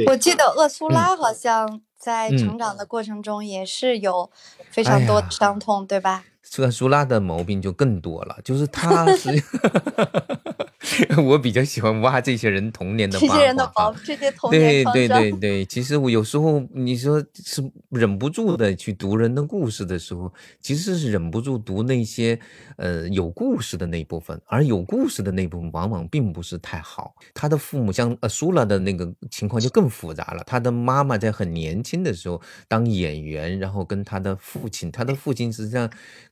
[0.06, 4.30] 我记得厄苏拉好像在成长的过程中也是有
[4.70, 6.24] 非常多的伤痛，对吧？
[6.58, 9.30] 厄苏拉的毛病就更多了，就是他 是。
[11.24, 22.38] 我比较喜欢挖这些人童年的这些人的宝，这些童年对对对对，其实我有时候你说是忍不住的去读人的故事的时候，其实是忍不住读那些
[22.76, 27.14] 呃有故事的那部分，而有故事的那部分往往并不是太好。
[27.34, 30.42] 他的父母像呃苏拉的那个情况就更复杂了。
[30.46, 35.88] 他的妈妈在很年轻的时候当演员，然后跟他的父亲，他的父亲实际上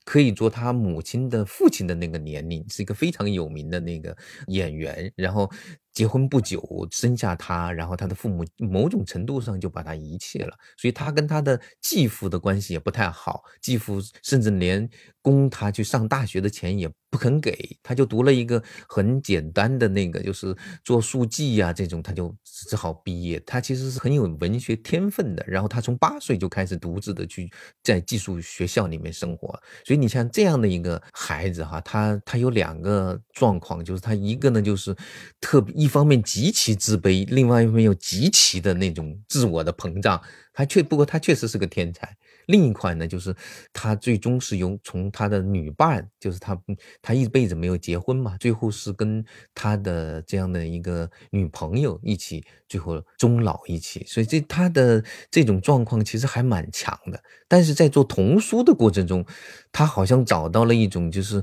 [0.09, 4.17] 可以做他母亲的父亲的那个年龄，是一个非常有名的那个。
[4.47, 5.51] 演员，然后
[5.99, 14.89] 结婚不久生下他，然后他的父母某种程度上就把他遗弃了，所以他跟他的继父的关系也不太好，继父甚至连
[15.21, 23.41] 供他去上大学的钱也不肯给，他就读了一个很简单的那个，就是做书记呀这种，他就只好毕业。
[23.41, 27.51] 他其实是很有文学天分的，然后他从八岁就开始独自的去
[27.83, 29.49] 在寄宿学校里面生活，
[29.85, 34.95] 所以你像这样的一个孩子哈，他他有两个状况，就是他一个呢就是
[35.41, 40.21] 特别一一方面极其自卑，另外一方面又极其的那种自我的膨胀。
[40.53, 42.15] 他确不过他确实是个天才。
[42.47, 43.35] 另一块呢，就是
[43.73, 46.61] 他最终是由从他的女伴，就是他
[47.01, 49.25] 他一辈子没有结婚嘛，最后是跟
[49.55, 54.05] 他的这样的一个女朋友一起，最后终老一起。
[54.07, 57.23] 所以这他的这种状况其实还蛮强的。
[57.47, 59.25] 但是在做童书的过程中，
[59.73, 61.43] 他好像找到了一种，就是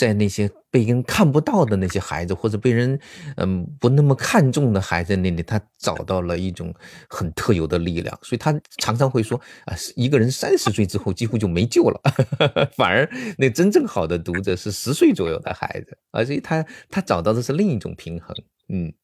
[0.00, 2.98] 在那些被人看不到的那些孩子，或者被人
[3.36, 6.74] 嗯不那么看重的孩子那里，他找到了一种
[7.10, 8.18] 很特有的力量。
[8.22, 10.30] 所以他常常会说啊，一个人。
[10.30, 12.00] 三十岁之后几乎就没救了，
[12.78, 18.34] 反而那真正好的读者是十岁左右的孩子，而且他他找到的是另一种平衡。
[18.68, 18.94] 嗯，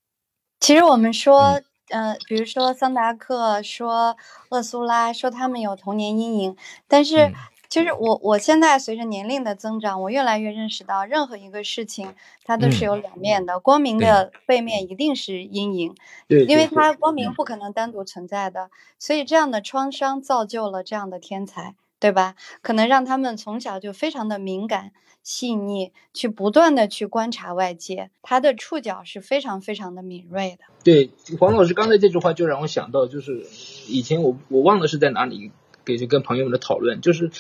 [0.61, 4.17] 其实我们说，呃，比如说桑达克说
[4.51, 6.57] 厄苏拉说他们有童年阴影，
[6.89, 7.33] 但是。
[7.77, 15.95] 其实我我现在随着年龄的增长，我越来越认识到，任何一个事情它都是有两面的，光明的背面一定是阴影，
[16.27, 22.35] 对，因为它光明不可能单独存在的，所以这样的创伤造就了这样的天才，对吧？
[22.62, 30.65] 可能让他们从小就非常的敏感、细腻，去不断的去观察外界，他的触角是非常非常的敏锐的。
[30.83, 33.47] 对，黄老师刚才这句话就让我想到，就是
[33.87, 35.53] 以前我我忘了是在哪里。
[35.85, 37.31] 给就跟朋友们的讨论，就是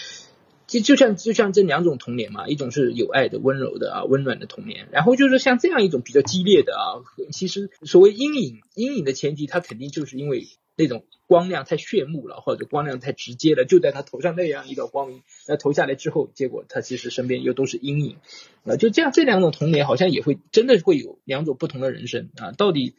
[0.66, 18.16] 就就像就像这两种童年嘛，一种是有爱的、温柔的啊、温暖的童年，然后就是像这样一种比较激烈的啊，其实所谓阴影，阴影的前提，它肯定就是因为那种光亮太炫目了，或者光亮太直接了，就在他头上那样一道光明，那投下来之后，结果他其实身边又都是阴影
[18.64, 22.96] 啊，就这样这两种童年好像也会真的会有两种不同的人生啊，到底，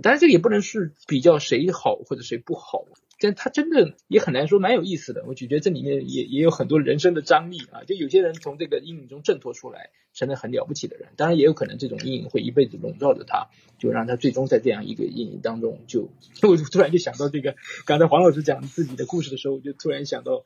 [0.00, 2.84] 当然这个也不能是比较谁好或者谁不好。
[3.24, 5.24] 但他真的也很难说，蛮有意思的。
[5.26, 7.84] 我就觉得这里面也也有很多人生的张力啊。
[7.84, 11.08] 就有些人从这个阴影中挣脱出来，成了很了不起的人。
[11.16, 13.46] 当然，也有可能这种阴影会一辈子笼罩着他，
[13.78, 16.10] 就让他最终在这样一个阴影当中就。
[16.42, 17.56] 我突然就想到这个，
[17.86, 20.44] 刚才黄老师讲自己的故事的时候，我就突然想到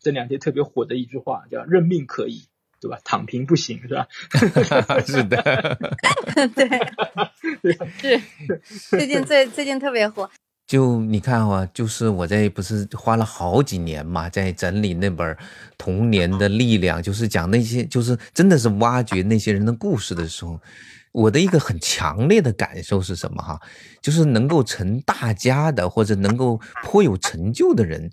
[0.00, 2.44] 这两天特别火的一句话，叫“认命可以，
[2.80, 2.98] 对吧？
[3.04, 4.08] 躺平不行，是吧？”
[5.06, 5.36] 是的，
[6.56, 8.18] 对，
[8.64, 10.30] 是最近最最近特别火。
[10.66, 15.32] 就你看哈，就是我在不是花了好几年嘛，在整理那本
[15.78, 20.60] 《童年的力量》，就是讲那些，就是真的是挖掘那些人的故事的时候，
[21.12, 23.60] 我的一个很强烈的感受是什么哈？
[24.02, 28.10] 就是能够成大家的或者能够颇有成就的人，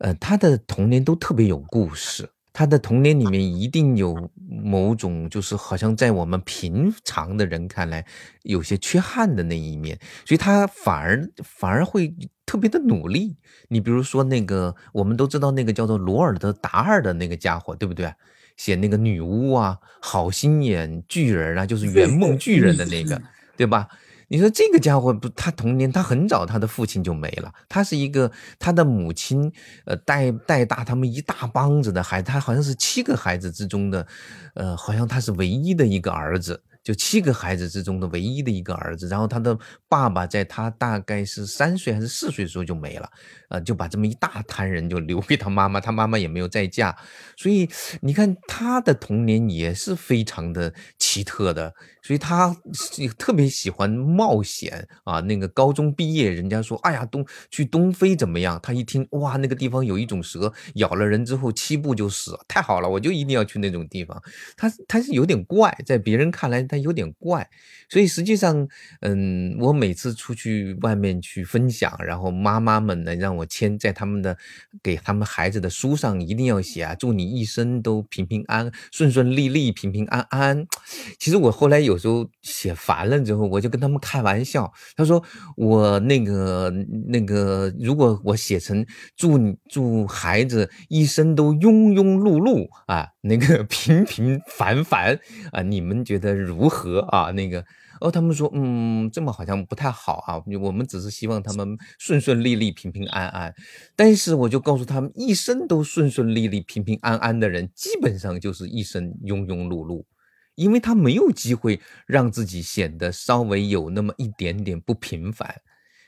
[0.00, 2.28] 呃，他的童年都特别有故事。
[2.58, 8.04] 他的童年里面一定有某种，就是好像在我们平常的人看来
[8.42, 12.12] 有些缺憾的那一面，所以他反而反而会
[12.44, 13.36] 特别的努力。
[13.68, 18.12] 你比如说那个，我们都知道那个叫做罗尔德·达尔的那个家伙，对不对？
[18.56, 23.22] 写那个女巫啊，好心眼巨人啊，就是圆梦巨人的那个，
[23.56, 23.86] 对吧？
[24.28, 27.52] 你说这个家伙不，他童年他很早，他的父亲就没了。
[27.68, 29.50] 他是一个他的母亲，
[29.84, 34.06] 呃，带带大他们一大帮子的孩子，他好像是七个孩子之中的，
[34.54, 36.62] 呃，好像他是唯一的一个儿子。
[36.84, 39.54] 就七个孩子之中的唯一的一个儿子，然后他的
[39.90, 43.10] 爸爸在他大概是三岁还是四岁的时候就没了，
[43.50, 46.96] 呃，就把这么一大摊人就留给他妈妈，他妈妈也没有再嫁，
[47.36, 47.68] 所以
[48.00, 51.74] 你看他的童年也是非常的奇特的，
[52.08, 52.56] 所以他
[53.18, 55.20] 特别喜欢冒险啊。
[55.20, 58.58] 那个高中毕业，人家说，哎呀，东去东非怎么样？
[58.62, 64.22] 他一听，哇，那个地方有一种蛇咬了人之后七步就死，太好了，我就一定要去那种地方。
[64.56, 66.78] 他他是有点怪，在别人看来他。
[66.78, 67.50] 有点怪，
[67.90, 68.68] 所以实际上，
[69.00, 74.38] 嗯，我每次出去外面去分享，然后妈妈们呢让我签在他们的
[74.80, 80.64] 给他们孩子的书上，一定要写啊，祝你一生都平平安顺顺利利、平平安安。
[81.18, 85.20] 其实我后来有有时候写烦了之后，我就跟他们开玩笑，他说
[85.56, 86.72] 我那个
[87.08, 95.18] 那个，如果我写成祝你祝孩子一生都庸庸碌碌啊，那个 平平凡凡
[95.50, 96.68] 啊，你们觉得如？
[96.68, 97.64] 何啊，那个
[97.98, 100.36] 哦，他们说，嗯，这么好像不太好啊。
[100.60, 101.66] 我们只是希望他们
[101.98, 103.54] 顺顺利利、平平安安。
[103.96, 110.04] 但是我就告诉他们，一生都顺顺利利、平平安安的人，基本上就是一生庸庸碌碌。
[110.58, 115.62] 因为他没有机会让自己显得稍微有那么一点点不平凡。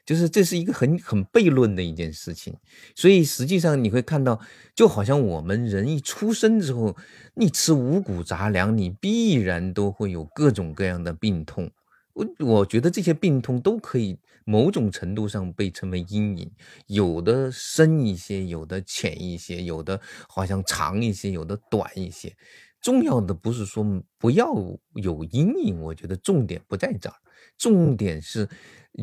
[0.04, 2.52] 就是这是一个很很悖论的一件事情，
[2.96, 4.40] 所以实际上你会看到，
[4.74, 6.96] 就好像我们人一出生之后，
[7.34, 11.70] 你吃五谷杂粮，你必然都会有各种各样的病痛。
[12.14, 16.50] 我我觉得这些病痛都可以某种程度上被称为阴影，
[16.88, 22.34] 有的深一些，有的浅一些，有的好像长一些，有的短一些。
[22.80, 23.84] 重要的不是说
[24.18, 24.52] 不要
[24.94, 27.16] 有阴影，我觉得重点不在这儿，
[27.56, 28.48] 重点是。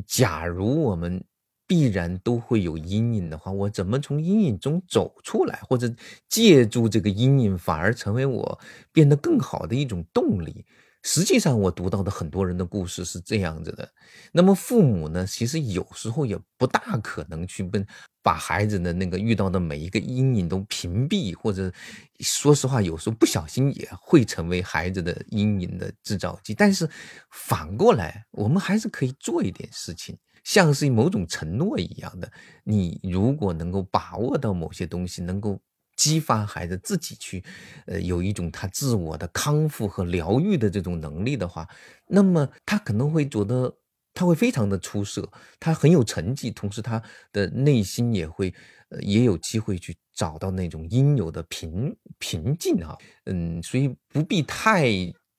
[0.06, 1.24] 假如我们
[1.66, 5.92] 必然都会有阴影的话，我怎么从阴影中走出来，或者
[6.28, 8.60] 借助这个阴影，反而成为我
[8.92, 10.66] 变得更好的一种动力？
[11.04, 13.88] 实际上，我读到的很多人的故事是这样子的。
[14.32, 17.80] 那么，父母呢，其实有时候也不大可能去把
[18.22, 21.72] 把孩子的那个遇到的每一个阴影都屏蔽，或者
[22.20, 26.54] 说实话，有时候不小心也会成为孩子的阴影的制造机。
[26.54, 26.90] 但是
[27.32, 32.30] 反过来，我们还是可以做一点事情，像是某种承诺一样的。
[32.66, 35.60] 你如果能够把握到某些东西，能够。
[35.98, 37.44] 激发孩子自己去，
[37.88, 41.68] 呃，有一种他自我的康复和疗愈的这种能力的话，
[42.08, 43.76] 那么他可能会觉得
[44.14, 45.30] 他会非常的出色，
[45.60, 48.54] 他很有成绩，同时他的内心也会，
[48.90, 52.96] 呃，也有机会去找到那种应有的平平静啊，
[53.26, 54.88] 嗯，所以不必太。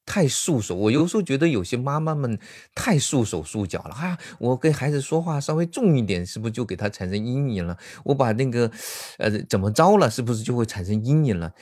[0.09, 2.39] 太束手，我有时候觉得有些妈妈们
[2.75, 4.19] 太束手束脚了啊！
[4.39, 7.77] 我跟孩子说话稍微重一点，是不是就给他产生阴影了？
[8.05, 8.71] 我把那个，
[9.19, 11.53] 呃，怎么着了，是不是就会产生阴影了？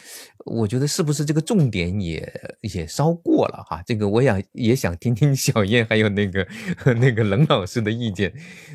[0.44, 3.82] 我觉得是不是这个重点也也稍过了哈？
[3.84, 6.46] 这个我想也想听听小燕还有那个
[7.00, 8.32] 那个冷老师的意见。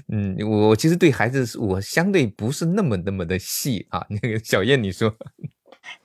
[0.10, 4.06] 嗯，我其实对孩子我相对不是那么那么的细啊。
[4.10, 5.16] 那个小燕，你说？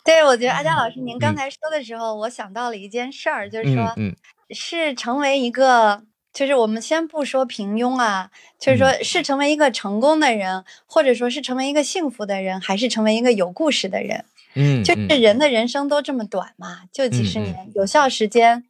[0.05, 3.95] 对，我觉得阿佳老师，您刚才说的时候，我想到了一件事儿，就是说，
[4.51, 6.03] 是成为一个，
[6.33, 14.24] 就是我们先不说平庸啊，就是说是成为一个成功的人，或者说是成为一个幸福的人，还是成为一个有故事的人？
[14.55, 18.64] 嗯，就是人的人生都这么短嘛，就几十年，有效时间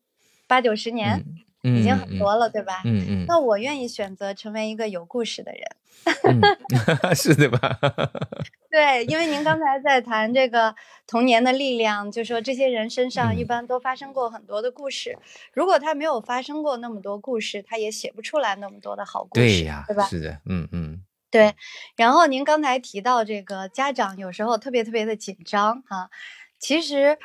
[0.49, 1.25] 八九十年，
[1.63, 2.83] 已经很多了，对吧？
[2.85, 3.25] 嗯嗯。
[3.27, 5.63] 那我愿意选择成为一个有故事的人。
[7.17, 7.79] 是的吧？
[8.71, 10.75] 对，因为您刚才在谈这个
[11.07, 15.19] 童年的力量，就说这些人身上一般都发生过很多的故事。
[15.53, 20.05] 如果他没有发生过那么多故事，他也写不出来那么多的好故事，对呀，对吧？
[20.05, 21.55] 是的，嗯嗯，对。
[21.97, 26.11] 然后您刚才提到这个家长有时候特别特别的紧张哈，
[26.59, 27.19] 其实，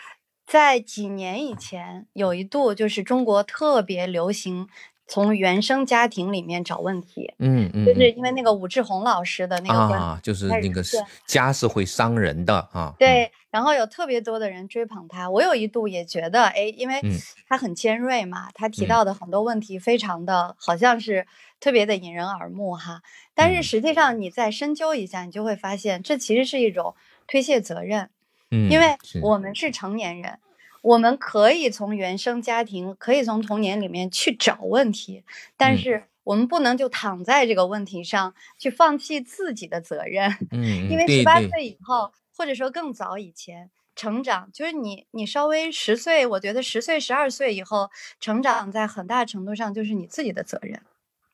[0.52, 4.68] 在几年以前有一度就是中国特别流行。
[5.08, 10.82] 从原生家庭里面找问题，嗯嗯，就是因为那个武志红老师的那个啊，就是那个
[11.26, 12.93] 家是会伤人的啊。
[12.97, 17.02] 对，然后有特别多的人追捧他，我有一度也觉得，哎，因为
[17.45, 21.28] 他很尖锐嘛，他提到的很多问题非常的好像是
[21.60, 23.02] 特别的引人耳目哈。
[23.36, 26.95] 但是实际上你再深究一下，你就会发现这其实是一种
[27.28, 28.10] 推卸责任，
[28.52, 30.38] 嗯，因为我们是成年人。
[30.84, 35.24] 我们可以从原生家庭，可以从童年里面去找问题，
[35.56, 40.36] 但是我们不能就躺在这个问题上去放弃自己的责任。
[40.49, 50.82] 嗯， 因为十八岁以后，或者说更早以前，成长就是你，你稍微十岁，我觉得十岁、十二岁以后成长，在很大程度上就是你自己的责任。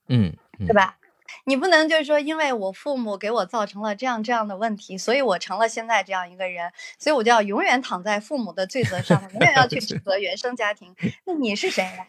[0.09, 0.97] 嗯，对吧？
[1.45, 10.93] 你不能就是说，因为我父母给我造成了这样这样的问题，所以我成了现在这样一个人，所以我就要永远躺在父母的罪责上，永远要去指责原生家庭。
[11.25, 12.05] 那你是谁呀？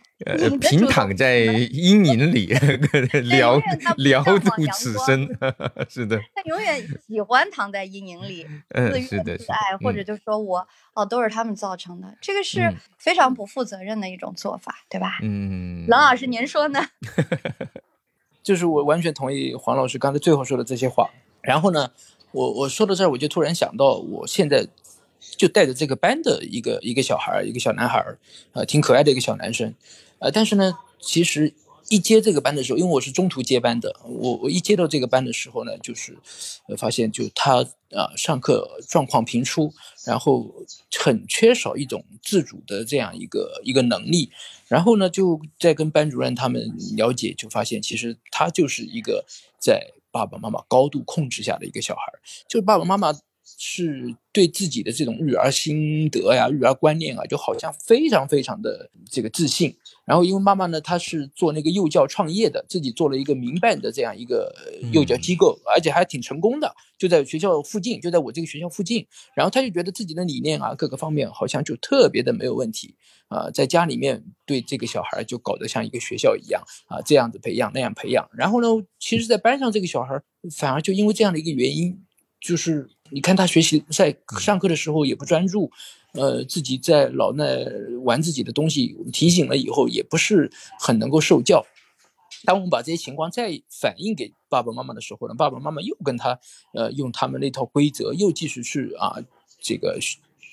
[0.60, 2.46] 平躺在阴影里，
[3.22, 3.60] 聊
[3.96, 5.28] 聊度此生。
[5.88, 8.44] 是的，他永远喜欢躺在阴影里，
[8.74, 15.18] 自怨自艾，或者就说我哦都是他们造成的，这个是非常不负责任的一种做法，对吧？
[15.22, 16.84] 嗯，冷老师您说呢？
[18.48, 21.10] 就是我完全同意黄老师刚才最后说的这些话。
[21.42, 21.90] 然后呢，
[22.32, 24.66] 我我说到这儿，我就突然想到，我现在
[25.36, 28.18] 就带着这个班的一个一个小孩儿，一个小男孩儿，
[28.54, 29.74] 呃，挺可爱的一个小男生，
[30.18, 31.52] 呃，但是呢，其实
[31.90, 36.16] 一接这个班的时候，因为我是中途接班的，我我一接到这个班的时候呢，就是，
[36.78, 37.58] 发现就他
[37.90, 39.70] 啊，上课状况频出，
[40.06, 40.54] 然后
[40.98, 44.30] 很缺少一种自主的这样一个一个能力。
[44.68, 46.62] 然后呢，就在跟班主任他们
[46.96, 49.24] 了解，就发现其实他就是一个
[49.58, 52.20] 在爸爸妈妈高度控制下的一个小孩儿。
[52.46, 53.12] 就爸爸妈妈
[53.60, 59.76] 是对自己的这种育儿心得呀、育儿观念啊，就好像非常非常的这个自信。
[60.04, 64.54] 然后因为妈妈呢，她是做那个幼教创业的，自己做了一个民办的这样一个
[64.92, 69.04] 幼教机构，而且还挺成功的，就在学校附近，就在我这个学校附近。
[69.34, 72.94] 然后她就觉得自己的理念啊，各个方面好像就特别的没有问题
[73.26, 78.30] 啊，在家里面对这个小孩就搞得像一个学校一样啊，这样子培养那样培养。
[78.32, 78.68] 然后呢，
[79.00, 80.22] 其实，在班上这个小孩
[80.56, 82.04] 反而就因为这样的一个原因。
[82.40, 85.70] 就是你看他学习在上课的时候也不专注，
[86.12, 87.64] 呃，自己在老那
[88.02, 91.64] 玩自己的东西，提醒了以后也不是很能够受教。
[92.44, 96.38] 当我们把这些情况再反映给爸爸妈妈的时候呢，爸爸妈妈又跟他
[96.72, 99.16] 呃用他们那套规则又继续去啊
[99.60, 99.98] 这个。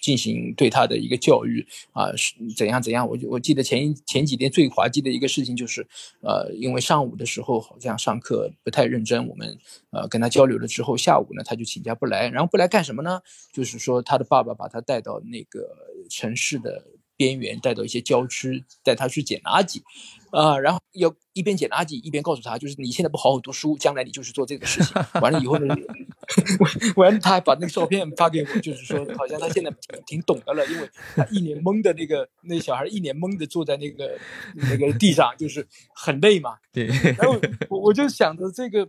[0.06, 3.10] 进行对他的一个教育啊，是怎样怎样？
[3.10, 5.82] 我我记得前前几天最滑稽的一个事情就是，
[6.22, 9.58] 呃，因为上午的时候好像上课不太认真，我们
[9.90, 13.20] 呃跟他交流了之后，下午呢他就请假不来，然后不来干什么呢？
[13.52, 15.68] 就是说他的爸爸把他带到那个
[16.08, 16.86] 城市的。
[17.18, 19.82] 边缘带到一些郊区，带他去捡垃圾，
[20.36, 24.94] 啊，然后要一边捡垃圾一边告诉他，就是你现在不好好读书，将来你就是做这个事情。
[25.22, 25.74] 完了以后呢，
[26.98, 34.20] 完了他还把那个照片发给我，就是说好像他现在挺挺懂的了，因为他一脸懵的那个那小孩一脸懵的坐在那个
[34.56, 36.58] 那个地上，就是很累嘛。
[36.74, 36.88] 对。
[37.18, 38.86] 然后我我就想着这个，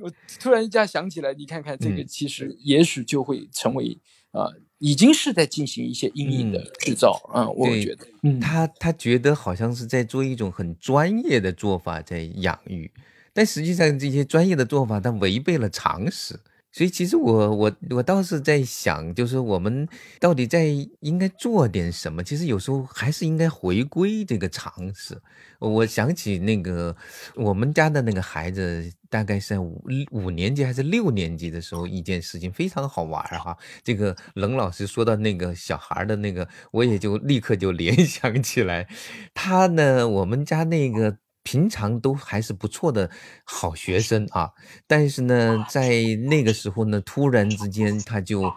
[0.00, 0.10] 我
[0.40, 3.96] 突然一下想起来，你看看这个，其实也许就会成为
[4.32, 4.50] 啊。
[4.80, 12.90] 已经是在进行一些阴影的制造，嗯，我觉得，他他觉得好像是在做一种很专业的做法在养育，
[13.32, 16.38] 但实际上这些专业的做法，它违背了常识。
[16.72, 19.88] 所以其实我我我倒是在想，就是我们
[20.20, 20.66] 到底在
[21.00, 22.22] 应该做点什么？
[22.22, 25.20] 其实有时候还是应该回归这个常识。
[25.58, 26.96] 我想起那个
[27.34, 33.56] 我们家的那个孩子，大概是在五五年级还是六年级的时候，一件事情非常好玩哈。
[33.82, 38.88] 这个冷老师说到那个小孩的那个，我也就立刻就联 想起来，
[39.34, 41.18] 他呢，我们家那个。
[41.42, 43.10] 平常都还是不错的
[43.44, 44.50] 好学生啊，
[44.86, 45.88] 但是呢，在
[46.28, 48.52] 那个时候呢，突然之间他就，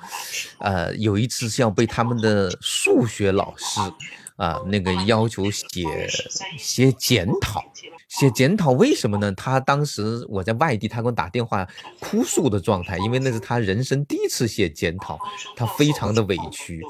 [0.60, 3.80] 呃，有一次是要被他们的数学老师
[4.36, 5.86] 啊那个要求写
[6.58, 7.64] 写检讨，
[8.10, 9.32] 写检讨为什么呢？
[9.32, 11.68] 他当时我在外地，他给我打电话
[12.00, 15.18] 哭诉的状态，因为那是他人生第一次写检讨，
[15.56, 16.82] 他非常的委屈。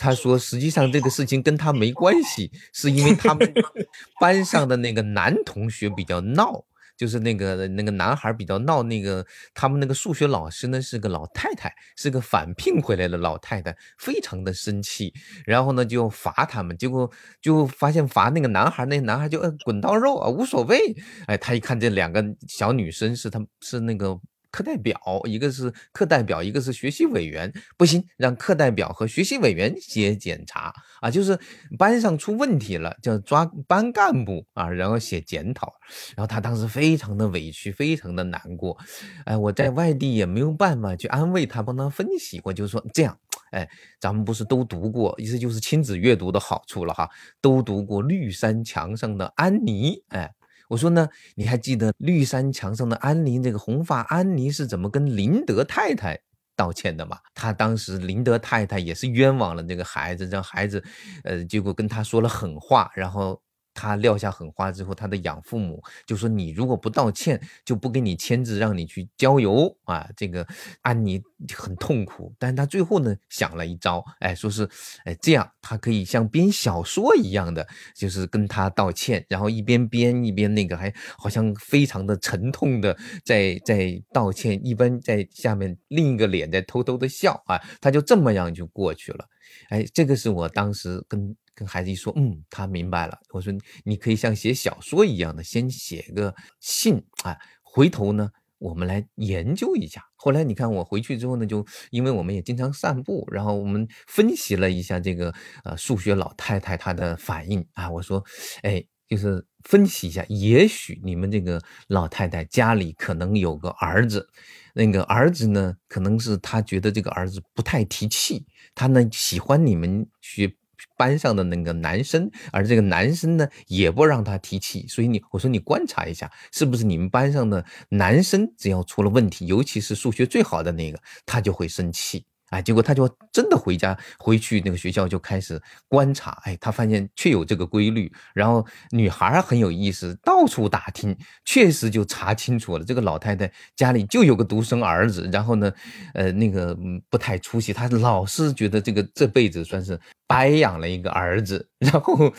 [0.00, 3.52] 他说：“实际上这个事情跟他没关系，是因为他们
[4.18, 6.64] 班上的那个男同学比较闹，
[6.96, 8.82] 就是那个那个男孩比较闹。
[8.84, 15.12] 那个他们那个数学老师呢是个老太太，是个返聘回来的老太太，非常的生气，
[15.44, 17.10] 然后呢就罚他们，结果
[17.42, 20.96] 就发现罚那个男孩，那个男孩就呃滚刀肉啊，无所谓。
[21.26, 24.18] 哎，他一看这两个小女生是他是那个。”
[24.50, 31.38] 课代表，一个是课代表，一个是学习委员，不行，让课代表和学习委员写检查啊，就是
[31.78, 35.72] 班上出问题了，叫抓班干部啊，然后写检讨。
[36.16, 38.76] 然后他当时非常的委屈，非常的难过，
[39.24, 42.40] 哎，我在外地也没有办法去安慰他，帮他分析。
[42.44, 43.16] 我就说这样，
[43.52, 43.68] 哎，
[44.00, 47.08] 咱们不是都读过，意思就是亲子阅读的好处了哈，
[47.40, 50.32] 都读过绿山墙上的安妮，哎。
[50.70, 56.18] 我说呢，你还记得绿山墙上的安妮，这个红发安妮是怎么跟林德太太
[56.56, 57.18] 道歉的吗？
[57.34, 60.82] 她当时林德太太也是冤枉了这个孩子，让孩子，
[61.24, 63.42] 呃，结果跟他说了狠话，然后。
[63.74, 70.46] 他撂下狠话之后，他的养父母就说：“你如果不道歉，就不给你签字，让你去郊游啊！”这个
[70.82, 71.22] 安妮
[71.56, 74.68] 很痛苦，但是他最后呢想了一招，哎，说是，
[75.04, 89.26] 哎，这样他可以像编小说一样的，就是跟他道歉，然后一边编一边那个还好像非常的沉痛的在在道歉，一边在下面另一个脸在偷偷的笑啊，他就这么样就过去了。
[89.68, 91.36] 哎，这个是我当时跟。
[91.54, 93.18] 跟孩子一说，嗯，他明白了。
[93.30, 93.52] 我说，
[93.84, 100.02] 你可以像写小说一样的，先写个信啊，回头呢，我们来研究一下。
[100.16, 105.34] 后来你看我回去之后呢，就因为我们也经常散步，然后我们分析了一下这个
[105.64, 107.90] 呃数学老太太她的反应啊。
[107.90, 108.24] 我说，
[108.62, 114.28] 哎，就是分析一下，也许你们这个老太太家里可能有个儿子，
[114.74, 120.54] 那个儿子呢，可能是他觉得这个儿子不太提气，他呢喜欢你们学。
[120.96, 138.12] 班上的那个男生，而这个男生呢，也不让他提气，所以你我说你观察一下，是不是你们班上的男生只要出了问题，尤其是数学最好的那个，他就会生气啊，结果他就真的回家回去那个学校就开始观察，哎，他发现确有这个规律。
[138.34, 145.72] 然后女孩很有意思，到处打听，确实就查清楚了，这个老太太家里就有个独生儿子，然后呢，
[146.12, 146.76] 呃，那个
[147.08, 151.69] 不太出息，他老是觉得这个这辈子算是白养了一个儿子。
[151.80, 152.32] 然后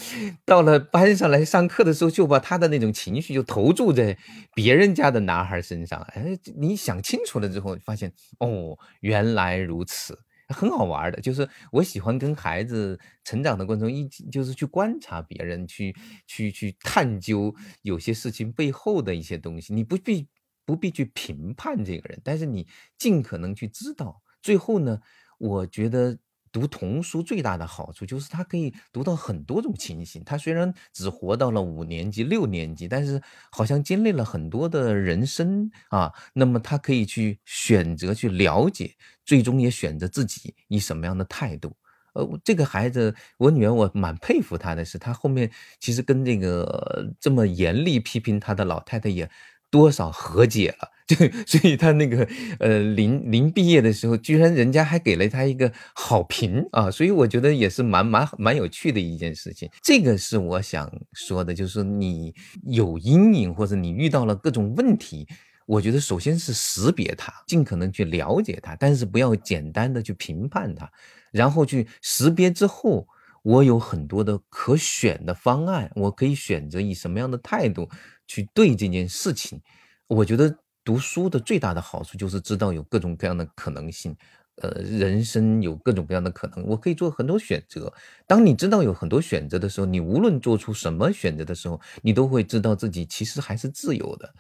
[0.45, 4.15] 到了班上来上课的时候，就把他的那种情绪就投注在
[4.53, 5.99] 别人家的男孩身上。
[6.13, 10.19] 哎，你想清楚了之后，发现哦，原来如此。
[10.49, 15.95] 很好玩的，就是我喜欢跟孩子成长的过程中，一就是去观察别人，去
[16.27, 19.73] 去去探究有些事情背后的一些东西。
[19.73, 20.27] 你不必
[20.65, 22.67] 不必去评判这个人，但是你
[22.97, 24.21] 尽可能去知道。
[24.41, 24.99] 最后呢，
[25.39, 26.19] 我觉得。
[26.51, 30.23] 读童书最大的好处就是他可以读到很多种情形。
[30.23, 33.21] 他虽然只活到了五年级、六年级，但是
[33.51, 36.11] 好像经历了很多的人生啊。
[36.33, 38.95] 那么他可以去选择、去了解，
[39.25, 41.75] 最终也选择自己以什么样的态度。
[42.13, 45.49] 呃，这个孩子，我女儿，我蛮佩服她的是，她后面
[45.79, 49.31] 其实跟这个这么严厉批评她的老太太也。
[49.71, 51.15] 多少和解了， 就
[51.47, 52.27] 所以他那个
[52.59, 59.69] 呃临临毕业的时候，居然人家还给了他一个好评啊，所以我觉得也是蛮蛮蛮有趣的一件事情。
[59.81, 62.35] 这个是我想说的，就是你
[62.67, 65.27] 有阴影或者你遇到了各种问题，
[65.65, 70.91] 我觉得首先是识别它，尽可能去了解它，但是不要简单的去评判它，
[71.31, 73.07] 然后去识别之后。
[73.41, 77.89] 我有很多的可选的方案，我可以选择以什么样的态度
[78.27, 79.59] 去对这件事情。
[80.07, 84.15] 我觉得读书的最大的好处就是知道有各种各样的可能性，
[84.61, 87.91] 呃，人生有各种各样的可能，我可以做很多选择。
[88.27, 94.33] 当你知道有很多选择的时候，你无论做出什么选择的时候，你都会知道自己其实还是自由的。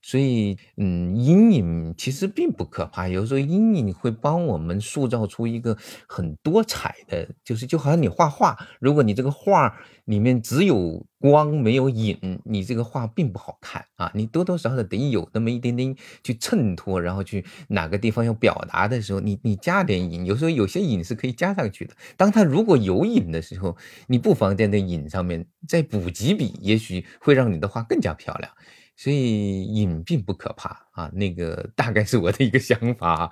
[0.00, 3.08] 所以，嗯，阴影其实并不可怕。
[3.08, 5.76] 有时候阴影会帮我们塑造出一个
[6.08, 14.10] 很多彩的，就是就好像你画画，如果你这个画里面只有光没有影，你这个画并不好看啊。
[14.14, 20.24] 你多多少少得有那么一点点去衬托，然后去哪个地方要表达的时候，你你加点影。
[20.24, 21.94] 有时候有些影是可以加上去的。
[22.16, 23.76] 当它如果有影的时候，
[24.06, 28.50] 你不妨在那影上面再补几笔，也许会让你的画更加漂亮。
[28.98, 33.12] 所以瘾并不可怕啊，那个大概是我的一个想法。
[33.14, 33.30] 啊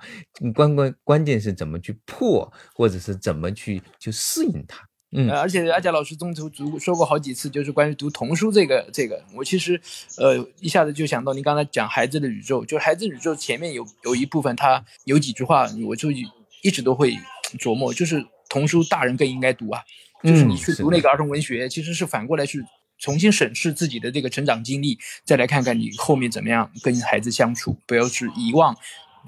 [0.55, 4.87] 关关关键是怎么去破，或者是怎么去就适应它。
[5.11, 9.79] 嗯，而且阿佳老师中途读说过好几次，就是关于读童书这个这个，我其实
[10.17, 17.13] 呃一下子就想到您刚才讲孩子的宇宙，就孩子宇宙前面有有一部分，他有几句话，我就一直都会
[17.59, 19.81] 琢磨，就是童书大人更应该读啊，
[20.23, 22.63] 就是你去读那个儿童文学，其实是反过来去。
[22.97, 28.75] 重新审视自己的这个成长经历，再来看看你后面怎么样跟孩子相处，不要去遗忘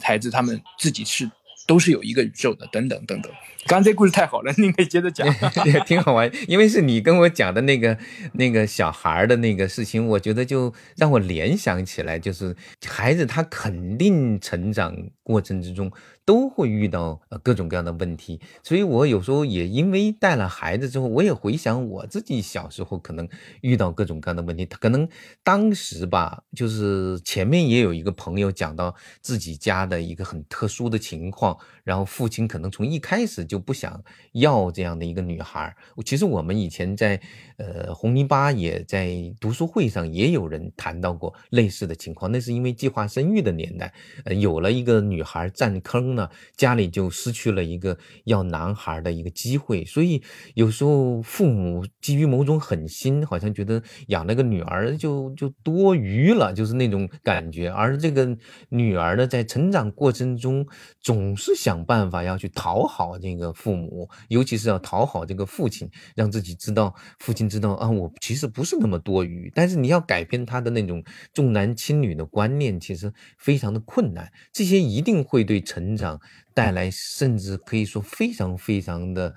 [0.02, 1.30] 孩子他们自己是
[1.68, 3.32] 都是有一个宇宙的，等等等等。
[3.66, 5.28] 刚刚这故事太好了，您可以接着讲，
[5.66, 6.32] 也挺好玩。
[6.48, 7.98] 因为是你跟我讲的那个
[8.34, 12.56] 那个小孩的那个事情，我觉得就让我联想起来，就是
[12.86, 15.92] 孩子他肯定成长过程之中。
[16.26, 23.28] 都会遇到呃各种各样的问题，所以我有时候也因为带了孩子之后，我也回想我自己小时候可能
[23.62, 24.64] 遇到各种各样的问题。
[24.68, 25.10] 可能
[25.44, 35.76] 当时吧，就是前面也有一个朋友讲到自己家的一个很特殊的情况，然后父亲可能从一开始就不想要这样的一个女孩。
[36.06, 37.20] 其实我们以前在
[37.58, 39.10] 呃红泥巴也在
[39.42, 43.92] 读书会上也有人谈到过类似的情况，那是因为计划生育的年代，
[44.26, 46.30] 呃有了一个女孩占坑呢。
[46.56, 50.22] 家里就失去了一个要男孩的一个机会，所以
[50.56, 57.70] 有时候父母基于某种狠心，好像觉得养了个女儿就就多余了，就是那种感觉。
[57.70, 58.38] 而这个
[58.70, 60.68] 女儿呢，在成长过程中
[61.02, 69.52] 总是想办法要去讨好这个个父母，尤其是要讨好这个父亲，让自己知道父亲知道啊，我其实不是那么多余。
[69.56, 74.32] 但是你要改变他的那种重男轻女的观念，其实非常的困难。
[74.54, 76.20] 这些一定会对成长。
[76.52, 79.34] 带来甚至可以说非常非常的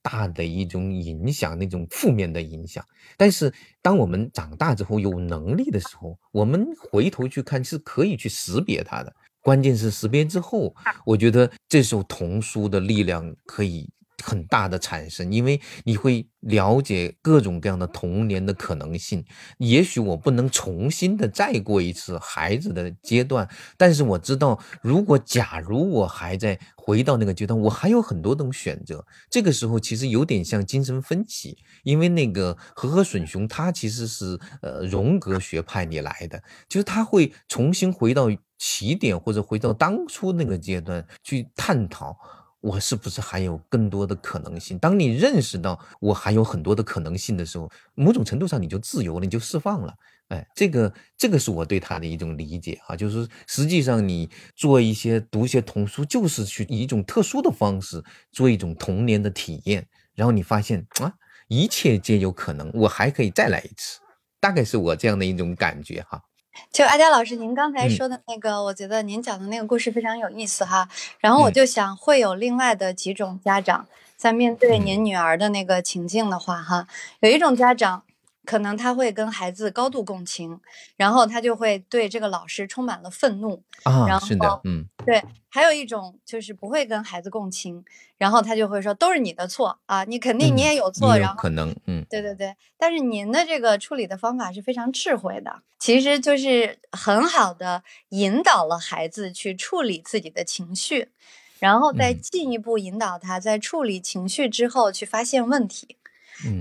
[0.00, 2.82] 大的一种影响，那种负面的影响。
[3.18, 9.14] 但是当我们长大之后有能力的时候，我们回头去看是可以去识别它的。
[9.42, 10.74] 关键是识别之后，
[11.04, 13.90] 我觉得这首童书的力量可以。
[14.24, 19.24] 很大的产生，因为你会了解各种各样的童年的可能性。
[19.58, 29.04] 也许我不能重新的再过一次孩子的阶段，但是我知道，如果假如我还在回到那个阶段，我还有很多种选择。
[29.28, 38.30] 这个时候其实有点像精神分歧，因为那个和和隼雄他其实是呃荣格学派里来的，就是他会重新回到
[38.64, 42.16] 起点或者回到当初那个阶段去探讨。
[42.62, 44.78] 我是不是还有更多的可能性？
[44.78, 49.92] 当你认识到我还有很多的可能性的时候，某种程度上你就自由了，你就释放了。
[50.28, 58.00] 哎，这个这个是我对他的一种理解哈，就是实际上你做一些读一些童书，就是去以一种特殊的方式
[58.30, 59.84] 做一种童年的体验，
[60.14, 61.12] 然后你发现啊，
[61.48, 63.98] 一切皆有可能，我还可以再来一次，
[64.38, 66.22] 大概是我这样的一种感觉哈。
[66.70, 70.88] 就阿佳老师，您刚才说的那个，我觉得您讲的那个故事非常有意思哈。
[71.20, 73.86] 然后我就想，会有另外的几种家长
[74.16, 76.86] 在面对您女儿的那个情境的话哈，
[77.20, 78.02] 有一种家长。
[78.44, 80.60] 可能他会跟孩子高度共情，
[80.96, 84.18] 然后他就会对这个老师充满了愤怒啊。
[84.18, 85.22] 是的，嗯，对。
[85.54, 87.84] 还有一种就是不会跟孩子共情，
[88.16, 91.18] 然后他就会说都是你的错啊，你肯定你也有错。
[91.18, 92.56] 然后可能，嗯，对对对。
[92.78, 101.10] 但是您的这个处理的方法是非常智慧的，其实就是很好的引导了孩子去处理自己的情绪，
[101.58, 105.98] 然后再进一步引导他在处理情绪之后去发现问题。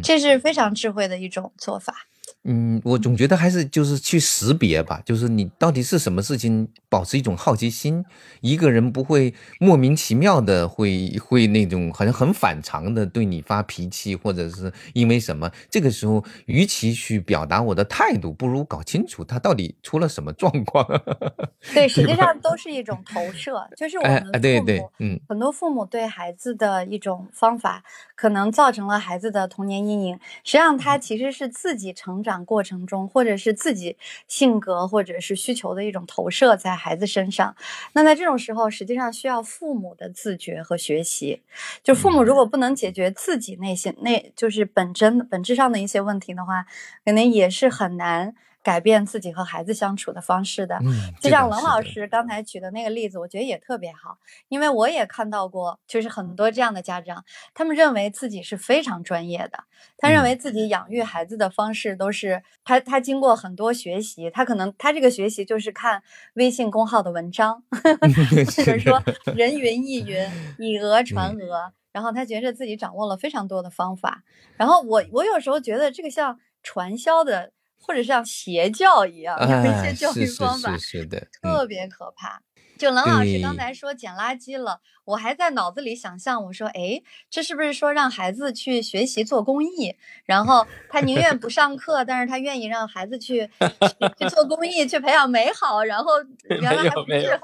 [0.02, 2.08] 这是非常智慧的一种做法。
[2.44, 8.04] 嗯，我总觉得还是就是去识别吧，就是你到底是什么事情，保持一种好奇心。
[8.40, 15.52] 一个人不会莫名其妙的会会那种好像很反常的对你发脾气，或者是因为什么。
[15.70, 20.84] 这个时候，与其去表达我的态度，不如搞清楚他到底出了什么状况。
[21.76, 27.84] 对，实际上都是一种投射，就是我们对对，嗯，很多父母对孩子的一种方法，
[28.16, 30.16] 可能造成了孩子的童年阴影。
[30.44, 32.31] 实际上，他其实是自己成长。
[32.32, 37.56] 长过程中，或者是自己性格或者是需求的一种投射在孩子身上，
[37.94, 41.42] 那在这种时候，实际上需要父母的自觉和学习。
[41.84, 46.66] 就父母如果不能解决自己内心，那就是本真本质上的一些问题的话，
[47.04, 48.34] 可能也是很难。
[48.64, 50.80] 改变自己和孩子相处的方式的，
[51.20, 54.18] 就像冷老师刚才举的那个例子，我觉得也特别好，
[54.50, 59.64] 因为我也看到过，就是很多这样的家长，他们认为自己是非常专业的，
[59.98, 66.04] 他认为自己养育孩子的方式都是他他经过很多学习，他可能他这个学习就是看
[66.36, 69.02] 微信公号的文章， 或者说
[69.36, 70.24] 人云亦云，
[70.60, 74.24] 以讹传讹，然后他觉得自己掌握了非常多的方法，
[74.56, 77.52] 然后我我有时候觉得这个像传销的。
[77.82, 82.42] 或者像邪教一样，有一些教育方法是的，特别可怕。
[82.78, 89.96] 就冷老师刚才说捡垃圾了，我还在脑子里想象，我说，哎，这是不是说让孩子去学习做公益？
[90.26, 93.48] 然后他宁愿不上课，但是他愿意让孩子去
[94.18, 95.84] 去做公益，去培养美好。
[95.84, 96.12] 然后
[96.50, 97.40] 原来还不是。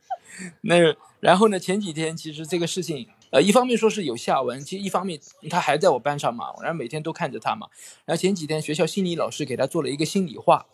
[0.62, 0.76] 那
[1.20, 1.58] 然后呢？
[1.58, 3.08] 前几天其实这个事情。
[3.30, 7.68] 呃，一方面说是有下文，其实一方面他还在我班上嘛，然后每天都看着他嘛。
[8.04, 10.66] 然后前几天学校心理老师给他做了一个心理化，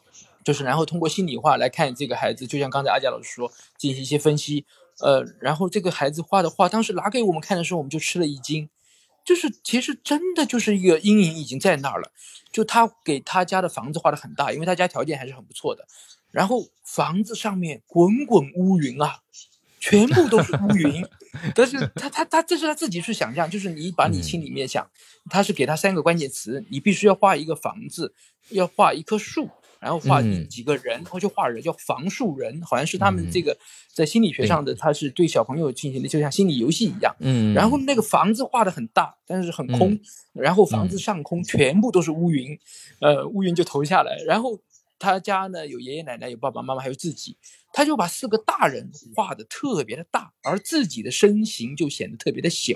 [0.43, 4.65] 就是然后通过心理化来看这个孩子，就像刚才阿佳老师说，进行一些分析。
[5.01, 8.71] 呃，然后这个孩子画的画，当时拿给我们看的时候，我们就吃了一惊，
[9.23, 12.11] 就是其实真的就是一个阴影已经在那儿了。
[12.51, 15.87] 就他给他家的房子画的很大，因为他家条件还是很不错的，
[16.31, 19.21] 然后房子上面滚滚乌云啊。
[19.89, 21.07] 全部都是乌云，
[21.55, 24.85] 但是他他他这是他自己去想象，就是你把你心里面想，
[25.31, 28.13] 他是给他三个关键词，你必须要画一个房子，
[28.51, 30.21] 要画一棵树，然后画
[30.51, 33.57] 几个人，然后就画人叫房树人，好像是他们这个
[33.95, 37.15] 在心理学上的，他是对小朋友进行的，就像心理游戏一样。
[37.21, 39.97] 嗯，然后那个房子画的很大，但是很空，
[40.33, 42.59] 然后房子上空全部都是乌云，
[43.01, 44.59] 呃，乌云就投下来，然后
[44.99, 47.37] 他家呢有爷爷奶奶，有爸爸妈妈，还有自己。
[47.73, 52.75] 他就把四个大人画的特别的大，而自己的身形就显得特别的小，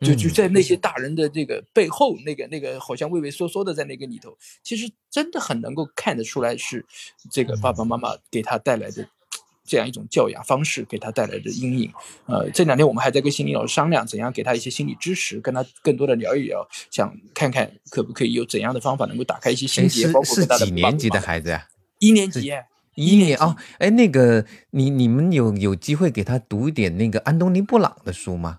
[0.00, 0.76] 就就在那些。
[0.76, 6.84] 大人的这个背后，那个那个好像畏畏缩缩的在那个里头，其实真的很能够看得出来是
[7.30, 9.08] 这个爸爸妈妈给他带来的
[9.70, 11.88] 这样一种教养方式给他带来的阴影。
[12.26, 21.68] 呃，这两天我们还在跟心理老师商量，怎样给他一些心理支持，跟他更多的聊一聊，想看看可不可以有怎样的方法能够打开一些心结，包括是几年级的孩子呀？
[22.00, 22.52] 一年级。
[22.96, 28.58] 一年哦，哎，那个你你们有有机会给他读一点那个安东尼布朗的书吗？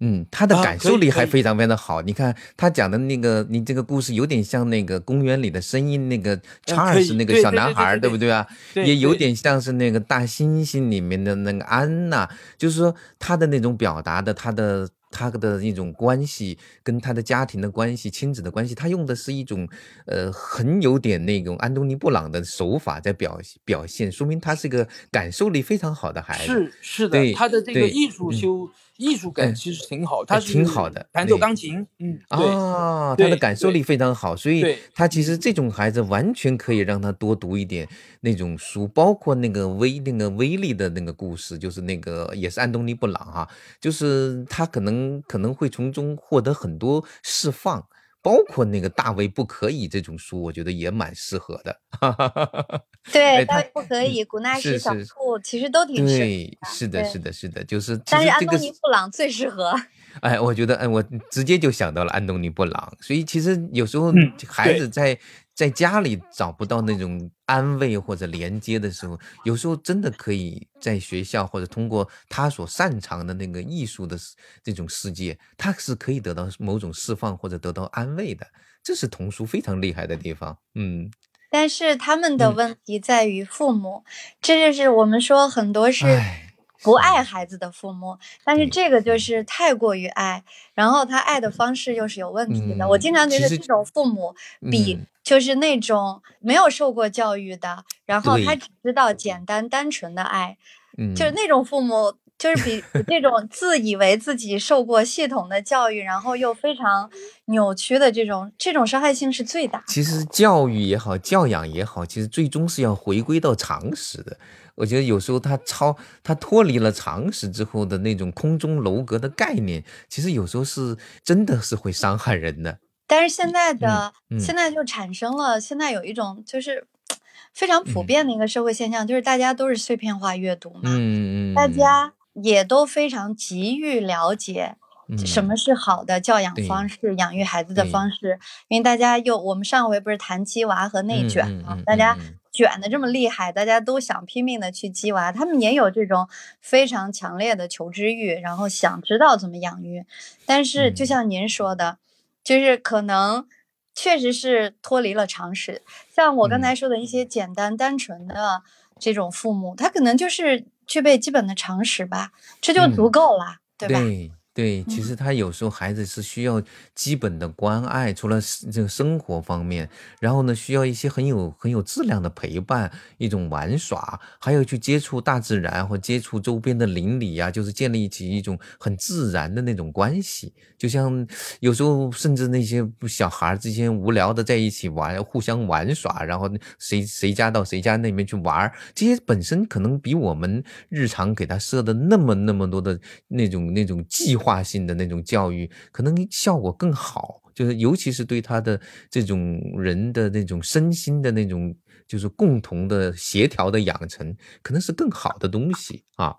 [0.00, 2.00] 嗯，他的感受力还非常非常的好。
[2.02, 8.46] 你看他讲的那个，你这个故事有点像那个公园里的声音，那个查尔斯那个小男孩，对不对啊？
[8.74, 19.68] 也有点像是那个大猩猩里面的那个安娜，就是说他的那种表达的，他的他的一种关系，跟他的家庭的关系、亲子的关系，他用的是一种
[20.06, 26.46] 呃很有点那种安东尼布朗的手法在表表现，说明他是个感受力非常好的孩子。
[26.46, 28.70] 是是的，他的这个艺术修、
[29.00, 37.88] 艺术感其实挺好，他是挺好的弹奏钢琴，嗯，啊，他的感受力非常好，所以他其实这种孩子完全可以让他多读一点
[38.20, 43.48] 那种书，包括那个威那个威力的那个故事，就是那个也是安东尼布朗哈，
[43.80, 47.82] 就是他可能可能会从中获得很多释放。
[48.22, 51.80] 包括那个大卫不可以这种书，我觉得也蛮适合的。
[53.12, 56.18] 对，大卫不可以，古纳什小兔其实都挺适合。
[56.18, 59.74] 对，是的，是的，是的，就是其但是安东尼布朗最适合。
[60.20, 65.18] 哎，我觉得，哎，我直接就想到了安东尼布朗，所以其实有时候嗯孩子在、
[65.60, 74.18] 在家里找不到那种安慰或者连接的时候，有时候真的可以在学校或者通过他所擅长的那个艺术的
[74.64, 78.46] 这种世界，他是可以得到某种释放或者得到安慰的，
[78.82, 80.56] 这是童书非常厉害的地方。
[80.74, 81.10] 嗯，
[81.50, 84.02] 但是他们的嗯问题在于父母，
[84.40, 86.49] 这就是我们说很多是哎
[86.82, 90.42] 不爱孩子的父母，但是这个就是太过于爱，
[90.74, 92.88] 然后他爱的方式又是有问题的。
[92.88, 94.34] 我经常觉得这种父母
[94.70, 100.56] 比嗯就是那种没有受过教育的，然后他只知道简单单纯的爱，
[100.98, 102.14] 嗯，就是那种父母。
[102.40, 107.10] 就是比比这种自以为自己受过系统的教育，然后又非常
[107.48, 109.84] 扭曲的这种，这种伤害性是最大的。
[109.86, 114.38] 其实教育也好，教养也好，其实最终是要回归到常识的。
[114.80, 122.78] 我觉得有时候他超他脱离了常识之后的那种空中楼阁的概念，其实有时候是真的是会伤害人的。
[123.06, 124.40] 但是现在的、嗯嗯。
[124.40, 126.86] 现在就产生了，现在有一种就是
[127.52, 128.06] 非常普嗯。
[128.06, 134.76] 遍的一个社会现象，就是大家都是碎片化阅读嘛，嗯嗯，大家也都非常急于了解
[135.08, 135.56] 嗯什么。
[135.56, 142.16] 是好的教养方式、养育孩子的方式，因为大家又我们上回不是谈鸡娃和内卷嘛，嗯嗯嗯大家
[142.60, 146.28] 卷的这么厉害，大家都想拼命的去鸡娃，他们也有这种
[146.60, 150.04] 非常强烈的求知欲，然后想知道怎么养育，
[150.44, 151.96] 但是就嗯像您说的，
[152.44, 153.48] 就是可能
[153.94, 155.80] 确实是脱离了常识。
[156.14, 158.62] 像我刚嗯才说的一些简单单纯的
[158.98, 163.98] 这种父母，他可能就是具备基本的常识吧，这就足嗯够了，对吧？
[164.00, 166.60] 对对，其嗯实他有时候孩子是需要
[166.94, 168.40] 基本的关爱，除了
[168.72, 169.88] 这个生活方面，
[170.18, 180.52] 然后呢，需要一些很有很有质量的陪伴，一种玩耍，还有去接触大自然或接触周边的邻里呀、就是建立起一种很自然的那种关系。
[180.76, 181.26] 就像
[181.60, 192.98] 有时候甚至那些小孩儿之间无聊的在一起玩，互相玩耍，然后谁谁家到谁家那边去玩，这些本身可能比我们日常给他设的那么那么多的
[193.28, 197.42] 那种那种计划性的那种教育，可能效果更好。
[197.54, 198.80] 就是尤其是对他的
[199.10, 201.76] 这种人的那种身心的那种，
[202.08, 206.34] 就是共同的协调的养成，可能是更好的东西啊。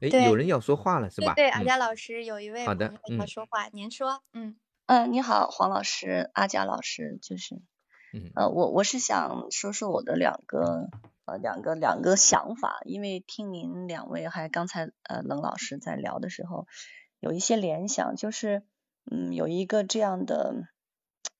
[0.00, 1.34] 哎，有人要说话了是吧？
[1.34, 4.54] 对对，阿嗯佳老师有一位好的嗯说话，您说，嗯
[4.86, 7.56] 嗯，你好，黄老师，阿佳老师，就是，
[8.14, 10.88] 嗯呃，我我是想说说我的两个
[11.26, 16.66] 呃两个两个想法，因为听您两位还刚才呃冷老师在聊的时候，
[17.20, 18.62] 有一些联想，就是
[19.10, 20.64] 嗯有一个这样的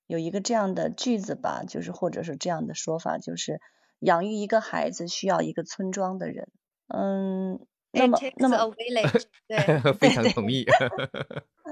[0.07, 3.59] 有一个这样的句子吧，就是或者是这样的说法，就是
[3.99, 6.49] 养育一个孩子需要一一个村庄的人，
[6.87, 7.59] 嗯，
[7.91, 9.57] 那么那么 village， 对，
[9.99, 10.65] 非常同意。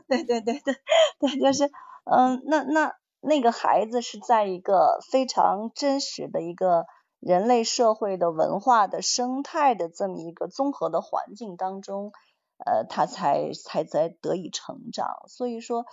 [0.07, 0.75] 对对对对
[1.19, 1.69] 对， 就是
[2.05, 6.85] 嗯，那那那个孩子是在一个非常真实的一个
[7.19, 12.11] 人类社会的文化的生态的这么一个综合的环境当中，
[12.65, 15.07] 呃，他才才才得以成长。
[15.27, 15.85] 所以说，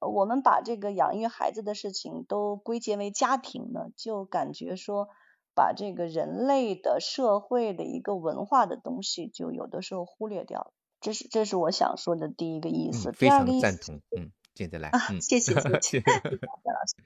[0.00, 5.08] 呃我们把这个养育孩子的事情都归结为家庭呢，就感觉说。
[5.56, 10.72] 把这个人类的社会的一个文化的东西，就有的时候忽略掉了。
[11.00, 13.10] 这是这是我想说的第一个意思。
[13.10, 14.00] 嗯，非第二个意思常赞同。
[14.18, 14.88] 嗯，接着来。
[14.88, 16.96] 啊嗯，谢谢谢谢 谢谢贾老师。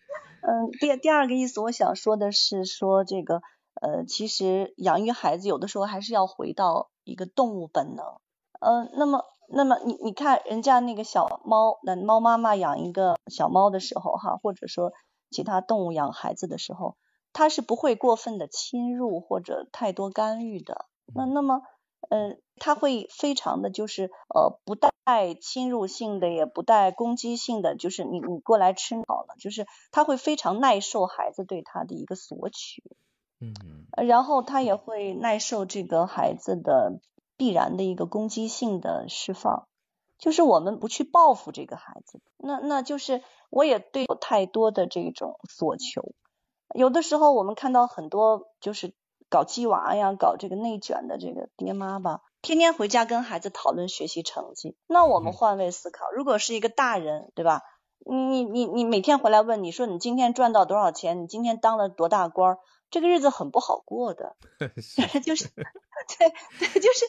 [0.41, 3.43] 嗯，第第二个意思，我想说的是说这个
[3.83, 8.07] 呃，其实养育孩子有的时候还是要回到一个动物本能。
[8.61, 14.93] 呃，那么那么你你看人家那个小猫，那猫妈妈养一个小猫的时候哈，或者说
[15.31, 16.97] 其他动物养孩子的时候，
[17.33, 20.87] 它是不会过分的侵入或者太多干预的。
[21.15, 21.63] 那那么
[22.11, 24.91] 呃，它会非常的就是呃不带
[25.35, 32.83] 侵入性的，也不带攻击性的，就是你你过来吃好了，就是它会非常耐受孩子对它的一个索取，
[33.41, 33.55] 嗯。
[33.97, 37.01] 呃然后它也会耐受这个孩子的
[37.39, 39.67] 必然的一个攻击性的释放。
[40.19, 42.21] 就是我们不去报复这个孩子。
[42.37, 46.13] 那那就是我也对有太多的这种索求。
[46.75, 48.93] 有的时候我们看到很多就是
[49.31, 54.77] 搞鸡娃呀、搞这个内卷的这个爹妈吧，天天回家跟孩子讨论学习成绩。
[54.89, 57.63] 那我们换位思考，如果是一个大人，对吧？
[58.05, 61.23] 你你你你每天回来问你说你今天赚到多少钱？
[61.23, 62.57] 你今天当了多大官？
[62.91, 64.35] 这个日子很不好过的
[65.25, 65.49] 就是
[66.19, 67.05] 对对，就是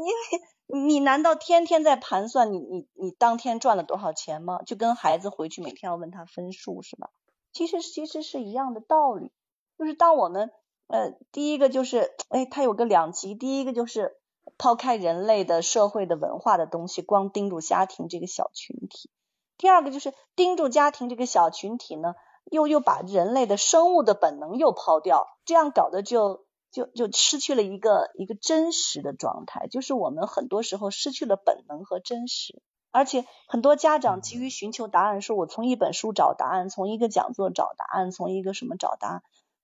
[0.00, 4.62] 因为你难道天天在盘算你你你当天赚了多少钱吗？
[4.62, 7.10] 就跟孩子回去每天要问他分数是吧？
[7.52, 9.30] 其实其实是一样的道理，
[9.78, 10.50] 就是当我们
[10.86, 14.16] 呃第一个就是哎它有个两极，第一个就是
[14.58, 19.10] 抛开人类的社会的文化的东西，光盯住家庭这个小群体；
[19.58, 22.14] 第二个就是盯住家庭这个小群体呢。
[22.50, 39.22] 又又把人类的生物的本能又抛掉，这样搞得就就就失去了一个一个真实的状态，就是我们很多时候失去了本能和真实，而且很多家长急于寻求答案，说我从一本书找答案，从一个讲座找答案，从一个什么找答案，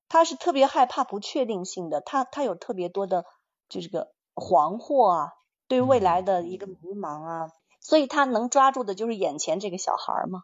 [0.09, 3.25] 他是特别害怕不确定性的，他他有特别多的
[3.69, 5.33] 就这个惶惑啊，
[5.69, 7.51] 对未来的一个迷茫啊，
[7.81, 10.43] 所以他能抓住的就是眼前这个小孩嘛。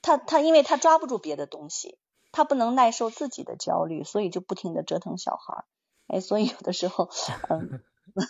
[0.00, 1.98] 他他，因为他抓不住别的东西，
[2.30, 5.64] 他不能耐受自己的焦虑，所以就不停的折腾小孩儿。
[6.08, 7.08] 哎，所以有的时候，
[7.48, 7.80] 嗯，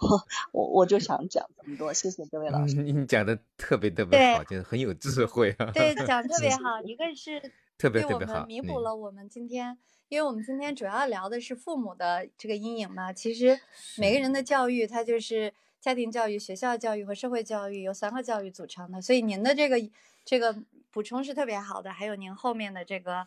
[0.00, 2.76] 我我我就想讲这么多，谢谢各位老师。
[2.82, 5.70] 你讲的特别特别好，就是很有智慧啊。
[5.72, 6.82] 对，讲特别好。
[6.84, 7.40] 一个是
[7.78, 9.78] 特别特别好，弥补了我们今天，
[10.08, 13.12] 因为我们今天主要聊的是父母的这个阴影嘛。
[13.12, 13.58] 其实
[13.96, 19.00] 每个人的教育，它就是家庭教育、学校教育和社会教育由三个教育组成的。
[19.00, 19.76] 所以您的这个
[20.24, 20.56] 这个。
[20.92, 23.24] 补充是特别好的，还有您后面的这个，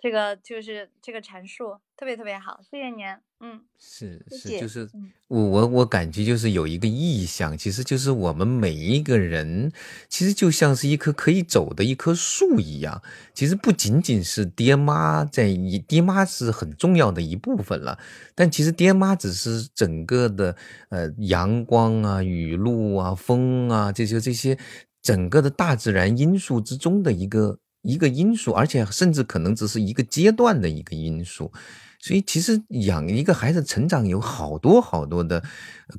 [0.00, 3.04] 这个就是这个阐述特别特别好，谢谢您。
[3.42, 4.88] 嗯，是是，就是
[5.28, 9.70] 我我我感觉就是有一个意向，其实就是我们每一个人，
[10.08, 13.02] 其实就像是一棵可以走的一棵树一样。
[13.34, 17.98] 其实不仅仅是爹妈在一，爹妈是很重要的一部分了，
[18.34, 20.56] 但其实爹妈只是整个的
[20.88, 24.58] 呃阳光啊、雨露啊、风啊这些这些。
[25.02, 31.52] 整个的大自然因素之中的一个一个因素，而且甚至可能只是一个阶段的一个因素，
[31.98, 35.42] 所以其实养一个孩子成长有好多好多的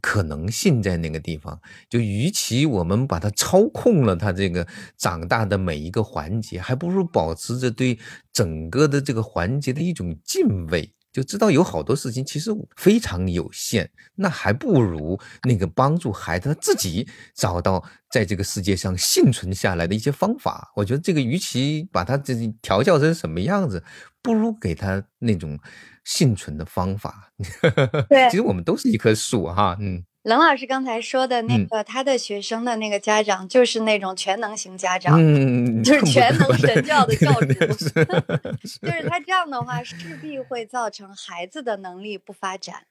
[0.02, 1.60] 可能性在那个地方。
[1.90, 4.68] 就与其我们把它操控了他这个
[4.98, 7.98] 长大的每一个环节，还不如保持着对
[8.32, 10.94] 整个的这个环节的一种敬畏。
[11.12, 20.72] 就知道有好多事情其实非常有限，那还不如那个帮助孩子自己找到在这个世界上幸存下来的一些方法。
[20.76, 23.84] 我觉得这个与其把他这调教成什么样子，
[24.22, 25.59] 不如给他那种
[26.03, 27.32] 幸存的方法。
[28.09, 30.03] 对，其实我们都是一棵树哈，嗯。
[30.24, 37.47] 冷老师刚才说的那个，他的学生的那个家长就是那种全能型家长， 嗯就是全能神 教的教主，
[38.82, 42.86] 就是他这样的话势必会造成孩子的能力不发展。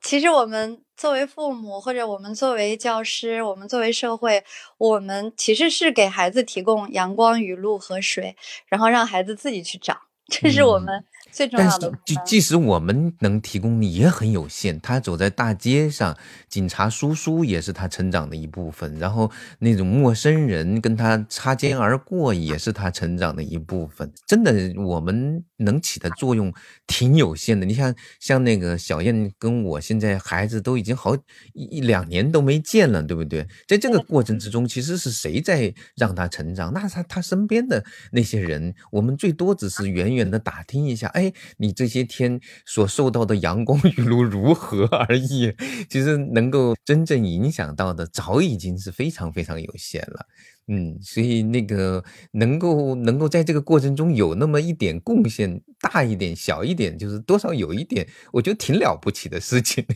[0.00, 4.44] 其实我们作为父母，或者我们作为教师，我们作为社会，
[4.78, 8.36] 我们其实是给孩子提供阳光、雨露和水，
[8.68, 11.04] 然后让孩子自己去找，这是我们。
[11.36, 14.80] 最重要的，就即使我们能提供的也很有限。
[14.80, 16.16] 他走在大街上，
[16.48, 18.98] 警察叔叔也是他成长的一部分。
[18.98, 24.10] 然后那种陌生人跟他擦肩而过，也是他成长的一部分。
[24.26, 26.52] 真的，我们能起的作用
[26.86, 27.66] 挺有限的。
[27.66, 31.16] 你像像那个小燕跟我现在孩子都已经好
[31.52, 33.46] 一两年都没见了，对不对？
[33.68, 36.72] 在这个过程之中，其实是谁在让他成长？
[36.72, 41.32] 那他他身边的那些人，我们最多只是远远的打听一下，哎。
[41.58, 45.52] 你这些天所受到的阳光雨露如何而已？
[45.88, 50.26] 其实能够真正影响到的，早已经是非常非常有限了。
[50.68, 52.02] 嗯，所以那个
[52.32, 59.86] 能够能够在这个过程中有那么一点贡献，大一点、小一点，就是多少有一点，我觉得挺了不起的事情。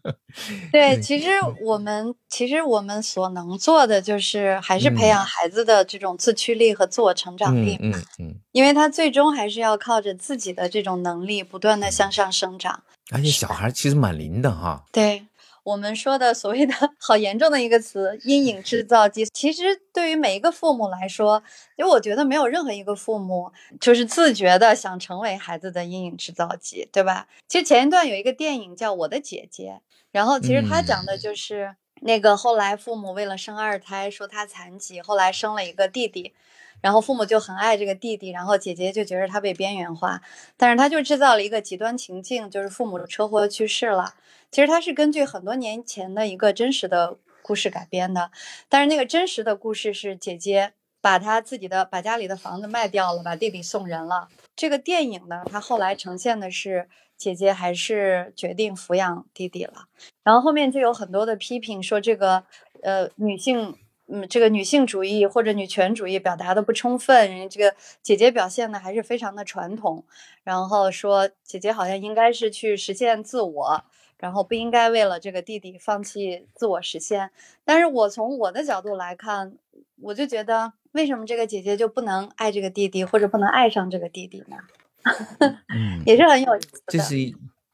[0.70, 1.28] 对，其实
[1.64, 7.78] 我们其实我们所能做的，就是还是培养孩子的这种自驱力和自我成长力。
[7.80, 12.82] 嗯嗯，因为他最终还是要靠着自己的这种能力，不断的向上生长。
[13.10, 14.84] 而且小孩其实蛮灵的哈。
[14.92, 15.22] 对。
[15.70, 19.62] 我们说的所谓的 好严重的一个词“阴影制造机”，其实
[19.92, 21.42] 对于每一个父母来说，
[21.76, 27.28] 因为我觉得没有任何一个父母就是自觉的想成为孩子的阴影制造机，对吧？
[27.48, 36.34] 其实前一段有一个电影叫《我的姐姐》，然后其实他讲的就是那个后来父母为了生二胎，说他残疾，后来生了一个弟弟，
[36.80, 40.20] 然后父母就很爱这个弟弟，然后姐姐就觉得他被边缘化，
[40.56, 44.14] 但是他就制造了一个极端情境，就是父母的车祸去世了。
[44.50, 48.30] 其实它是根据很多年前的一个真实的故事改编的，
[48.68, 54.28] 但是那个真实的故事是姐姐把她自己的把家里的房子卖掉了，把弟弟送人了。
[54.56, 59.84] 这个电影呢，它后来呈现的是姐姐还是决定抚养弟弟了，
[60.24, 62.44] 然后后面就有很多的批评说这个
[62.82, 63.76] 呃女性。
[64.12, 70.04] 嗯，这个女性主义或者女权主义表达的不充分，人家这个姐姐表现的还是非常的传统，
[70.42, 73.84] 然后说姐姐好像应该是去实现自我，
[74.18, 77.30] 然后不应该为了这个弟弟放弃自我实现。
[77.64, 79.52] 但是我从我的角度来看，
[80.00, 84.56] 我就觉得为什么这个姐姐就不能爱这个弟弟，或者不能爱上这个弟弟呢？
[85.72, 86.82] 嗯，也是很有意思的。
[86.88, 87.14] 这是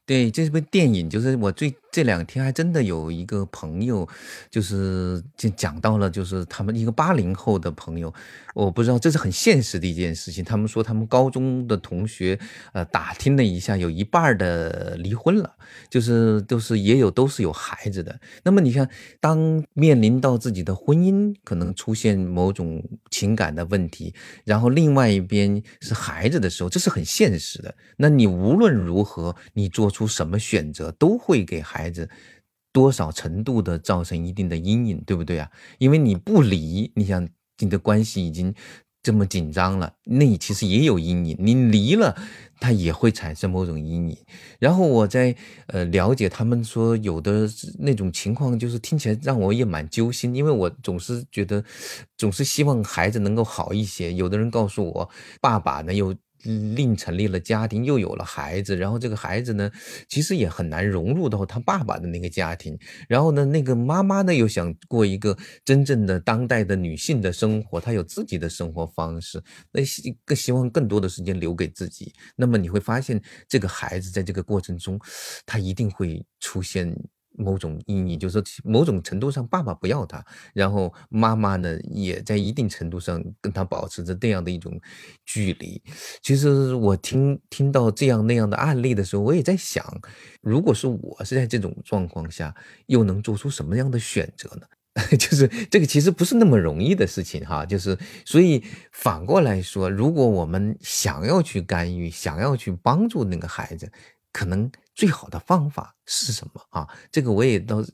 [0.05, 1.75] 对，这部电影就是我最。
[1.91, 4.07] 这两天还真的有一个朋友，
[4.51, 8.13] 就是就讲到了，就是他们一个八零后的朋友，
[8.53, 10.43] 我不知道这是很现实的一件事情。
[10.43, 12.37] 他们说他们高中的同学，
[12.73, 15.55] 呃，打听了一下，有一半的离婚了，
[15.89, 18.19] 就是都是也有都是有孩子的。
[18.43, 18.87] 那么你看，
[19.19, 24.13] 当面临到自己的婚姻可能出现某种情感的问题，
[24.43, 27.73] 然后另外一边是孩子的时候，这是很现实的。
[27.95, 31.76] 那你无论如何，你做出什么选择，都会给孩。
[31.77, 32.09] 孩子
[32.73, 35.49] 多少程度的造成一定的阴影，对不对啊？
[35.77, 37.27] 因为你不离，你想
[37.59, 38.53] 你的关系已经
[39.03, 41.37] 这么紧张了，那其实也有阴影。
[41.39, 42.15] 你离了，
[42.59, 44.17] 他也会产生某种阴影。
[44.59, 45.35] 然后我在
[45.67, 47.47] 呃了解他们说有的
[47.79, 51.63] 那种情况，就是听起来让我也蛮揪心，因为我总是觉得
[52.17, 54.13] 总是希望孩子能够好一些。
[54.13, 55.09] 有的人告诉我，
[55.39, 56.13] 爸爸呢又。
[56.43, 59.71] 另成立了家庭，又有了孩子，然后这个孩子呢，
[60.07, 62.77] 其实也很难融入到他爸爸的那个家庭。
[63.07, 72.13] 然后呢，那个妈妈呢，又想过一个真正的当代的女性的生活，她有自己的生活方式，那希更希望更多的时间留给自己。
[72.35, 74.99] 那么你会发现，这个孩子在这个过程中，
[75.45, 76.95] 他一定会出现。
[77.37, 84.77] 某种意义，就是说某种程度上，爸爸不要他，然后妈妈呢，也在一定程度上跟他保持着这样的一种
[85.23, 85.81] 距离。
[86.21, 89.85] 其实我听听到这样那样的案例的时候，我也在想，
[90.41, 92.53] 如果是我是在这种状况下，
[92.87, 94.67] 又能做出什么样的选择呢？
[95.19, 97.63] 就是这个其实不是那么容易的事情哈。
[97.63, 103.91] 就是所以反过来说，如果我们想要去干预，想要去帮助那个孩子，
[104.33, 104.71] 可能。
[104.97, 106.87] 最好的方法是什么啊？
[107.11, 107.85] 这个我也倒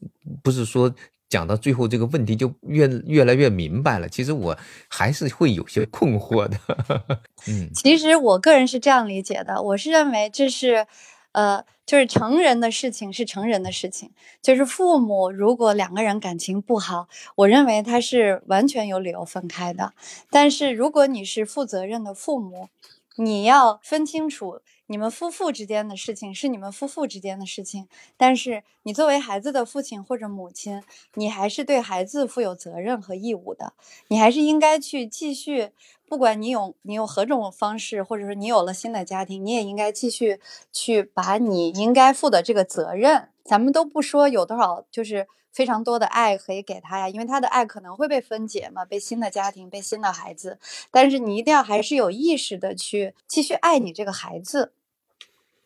[0.42, 0.96] 不是说
[1.28, 4.08] 讲到最后这个问题就越越来越明白了。
[4.08, 6.58] 其实我还是会有些困惑的。
[7.50, 10.88] 嗯，其实我个人是这样理解的，我是认为这是，
[11.34, 19.94] 呃，就是成人的事情是成人的事情，就是父母如果两个人感情不好，我认为他是完全有理由分开的。
[20.30, 22.70] 但是如果你是负责任的父母，
[23.18, 24.62] 你要分清楚。
[24.94, 30.84] 你们夫妇之间的事情是你们夫妇之间的事情，但是你作为孩子的父亲或者母亲，
[31.16, 33.74] 你还是对孩子负有责任和义务的。
[34.10, 35.72] 你还是应该去继续，
[36.08, 40.40] 不管你有你有何种方式，或者说你有了新的家庭，你也应该继续
[40.72, 43.30] 去把你应该负的这个责任。
[43.44, 50.60] 咱们都不说有多少，就是非常多的爱可以给他呀，因为他的爱可能会被分解嘛，被新的家庭，被新的孩子。
[50.92, 54.74] 但是你一定要还是有意识的去继续爱你这个孩子。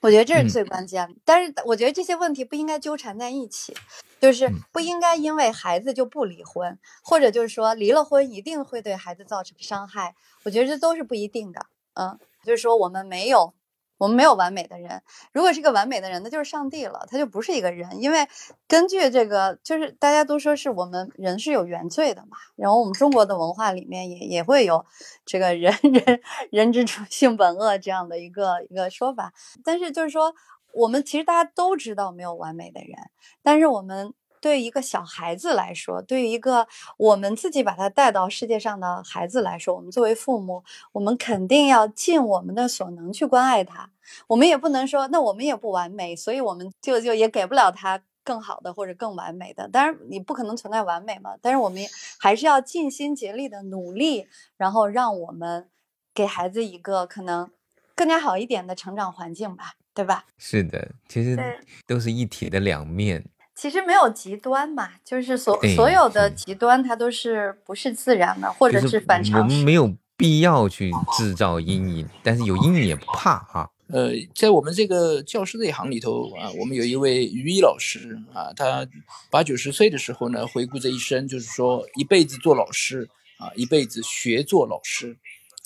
[0.02, 3.74] 我觉得这是最关键的，但是我觉得这些问题不应该纠缠在一起，
[4.22, 10.16] 就是不应该因为孩子就不离婚，或者就是说离了婚一定会对孩子造成伤害。
[10.44, 13.54] 我觉得这都是不一定的，嗯，就是说我们没有。
[13.98, 18.02] 我们没有完美的人，如果是个完美的人，那就是上帝了，他就不是一个人。
[18.02, 18.28] 因为
[18.68, 22.38] 根据这个，就是大家都说是我们人是有原罪的嘛。
[22.56, 24.86] 然后我们中国的文化里面也也会有
[25.26, 26.22] 这个人 人
[26.52, 29.34] 人之初性本恶这样的一个一个说法。
[29.64, 30.34] 但是就是说，
[30.74, 32.96] 我们其实大家都知道没有完美的人，
[33.44, 34.14] 但是我们。
[34.40, 36.68] 对于一个小孩子来说，对于一个
[36.98, 43.90] 我们自己把他带到世界上的孩子来说，我们作为父母，我们肯定要尽我们的所能去关爱他。
[44.28, 49.68] 我们也不能说，那我们也不完美，所以我们就就也给不了他更好的或者更完美的。
[49.68, 51.36] 当然，你不可能存在完美嘛。
[51.42, 51.82] 但是我们
[52.20, 55.70] 还是要尽心竭力的努力，然后让我们
[56.14, 57.50] 给孩子一个可能
[57.96, 60.26] 更加好一点的成长环境吧，对吧？
[60.38, 61.38] 是的，其实
[61.86, 63.26] 都是一体的两面。
[63.60, 69.42] 其实没有极端嘛，就是所所有的极端，它都是不是自然的，或者是反常。
[69.42, 73.68] 我们没有必要去制造阴影，但是有阴影也不怕啊。
[73.88, 78.88] 呃，在我们这个教师这一行里头啊，我们有一位于一老师啊，他
[79.32, 85.18] 八九十岁的时候呢，回顾这一生，就是说一辈子做老师啊，一辈子学做老师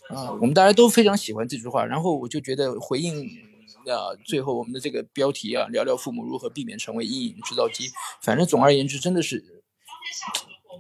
[0.08, 1.84] 啊，我们大家都非常喜欢这句话。
[1.84, 3.51] 然后我就觉得回应。
[3.86, 7.90] 那最后我们的这个标题啊，聊聊父母如何避免成为阴影制造机。
[8.22, 9.44] 反正总而言之，真的是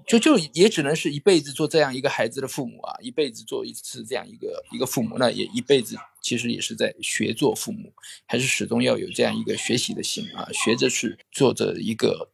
[0.07, 7.91] 就就也只能是一辈子做这样一个孩子的父母啊，一辈子做一次这样一个一个父母，那也一辈子其实也是在学做父母，
[8.25, 12.29] 还是始终要有这样一个学习的心啊，学着去做着一个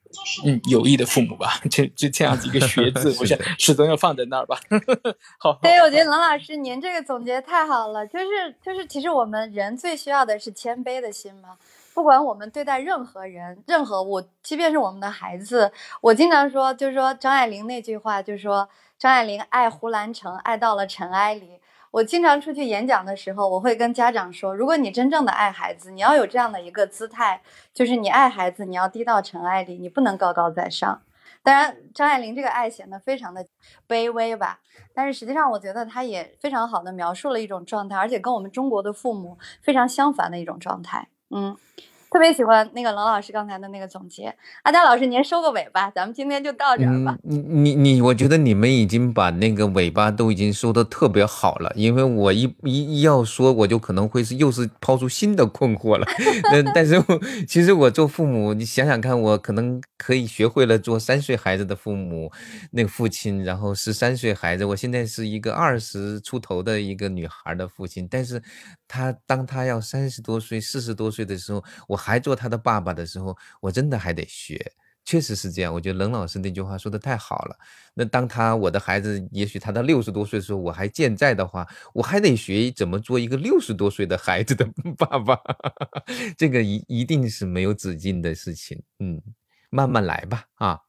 [0.46, 4.60] 嗯有益的父母吧，就就这样子一个学字， 我想始终要放在那儿吧。
[5.40, 11.58] 好，对，我觉得冷老师您这个总结太好了，就是就是，其实我们人最需要的是谦卑的心嘛。
[11.94, 15.72] 不管我们对待任何人，任何我，即便是我们的孩子，
[16.02, 18.70] 我经常说，就是说张爱玲那句话，就是说
[19.00, 21.54] 张爱玲爱胡兰成，爱到了尘埃里。
[21.98, 27.42] 我经常出去演讲的时候，我会跟家长说，如果你真正的爱孩子，你要有这样的一个姿态，
[27.74, 31.02] 就是你爱孩子，你要低到尘埃里，你不能高高在上。
[31.42, 33.44] 当然，张爱玲这个爱显得非常的
[33.88, 34.60] 卑微吧，
[34.94, 41.08] 但是实际上，我觉得她也非常好的描述了一种状态，而且跟我们中国的父母非常相反的一种状态。
[41.32, 41.58] 嗯。
[42.18, 47.16] 特别喜欢那个冷老师刚才的那个总结，阿佳老师您收个尾吧，咱们今天就到这儿吧。
[47.22, 56.08] 你你你，我觉得你们已经把那个尾巴都已经收的特别好了，因为我一一一要说，我就可能会是又是抛出新的困惑了。
[56.52, 57.00] 嗯，但是
[57.48, 62.32] 其实我做父母，你想想看，我可能可以学会了做三岁孩子的父母，
[62.72, 68.42] 那个父亲，然后十三岁孩子，我现在是一个二十出头的一个女孩的父亲，但是
[68.88, 72.07] 他当他要三十多岁、四十多岁的时候，我。
[72.08, 74.72] 还做他的爸爸的时候，我真的还得学，
[75.04, 75.74] 确实是这样。
[75.74, 77.58] 我觉得冷老师那句话说的太好了。
[77.94, 84.66] 那当他我的孩子，也许他到六十多岁的时候，我还健在的话，我还得学怎么做一个六十多岁的孩子的
[84.98, 85.38] 爸爸。
[86.38, 88.82] 这个一一定是没有止境的事情。
[89.00, 89.22] 嗯，
[89.70, 90.87] 慢慢来吧，啊。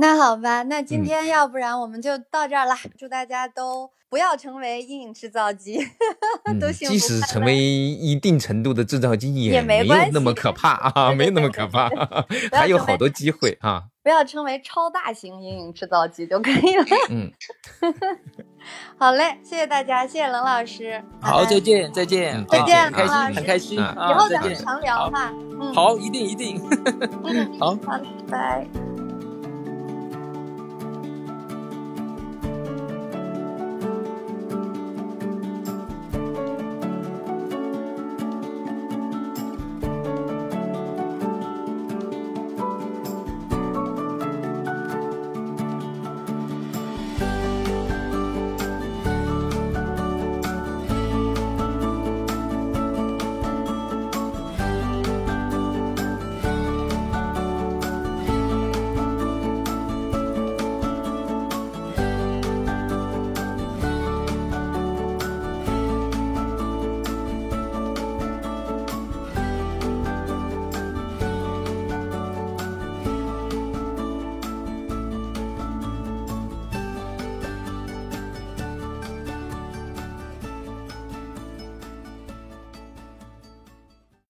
[0.00, 2.74] 那好吧，那今天要不然我们就到这儿了。
[2.98, 5.78] 祝大家都不要成为阴影制造机，
[6.58, 6.92] 都幸福。
[6.94, 11.90] 即使成为一定程度的制造机，也没有那么可怕 啊，没那么可怕，
[12.50, 13.82] 还有好多机会啊。
[14.02, 16.84] 不要成为超大型阴影制造机就可以了。
[17.10, 17.30] 嗯，
[18.96, 21.04] 好嘞，谢谢大家，谢谢冷老师。
[21.20, 23.78] 好，再见，再见，再见，开心，很开心。
[23.78, 25.30] 以后咱们常聊哈。
[25.74, 26.58] 好，一定一定。
[27.58, 28.00] 好，好，
[28.30, 28.66] 拜。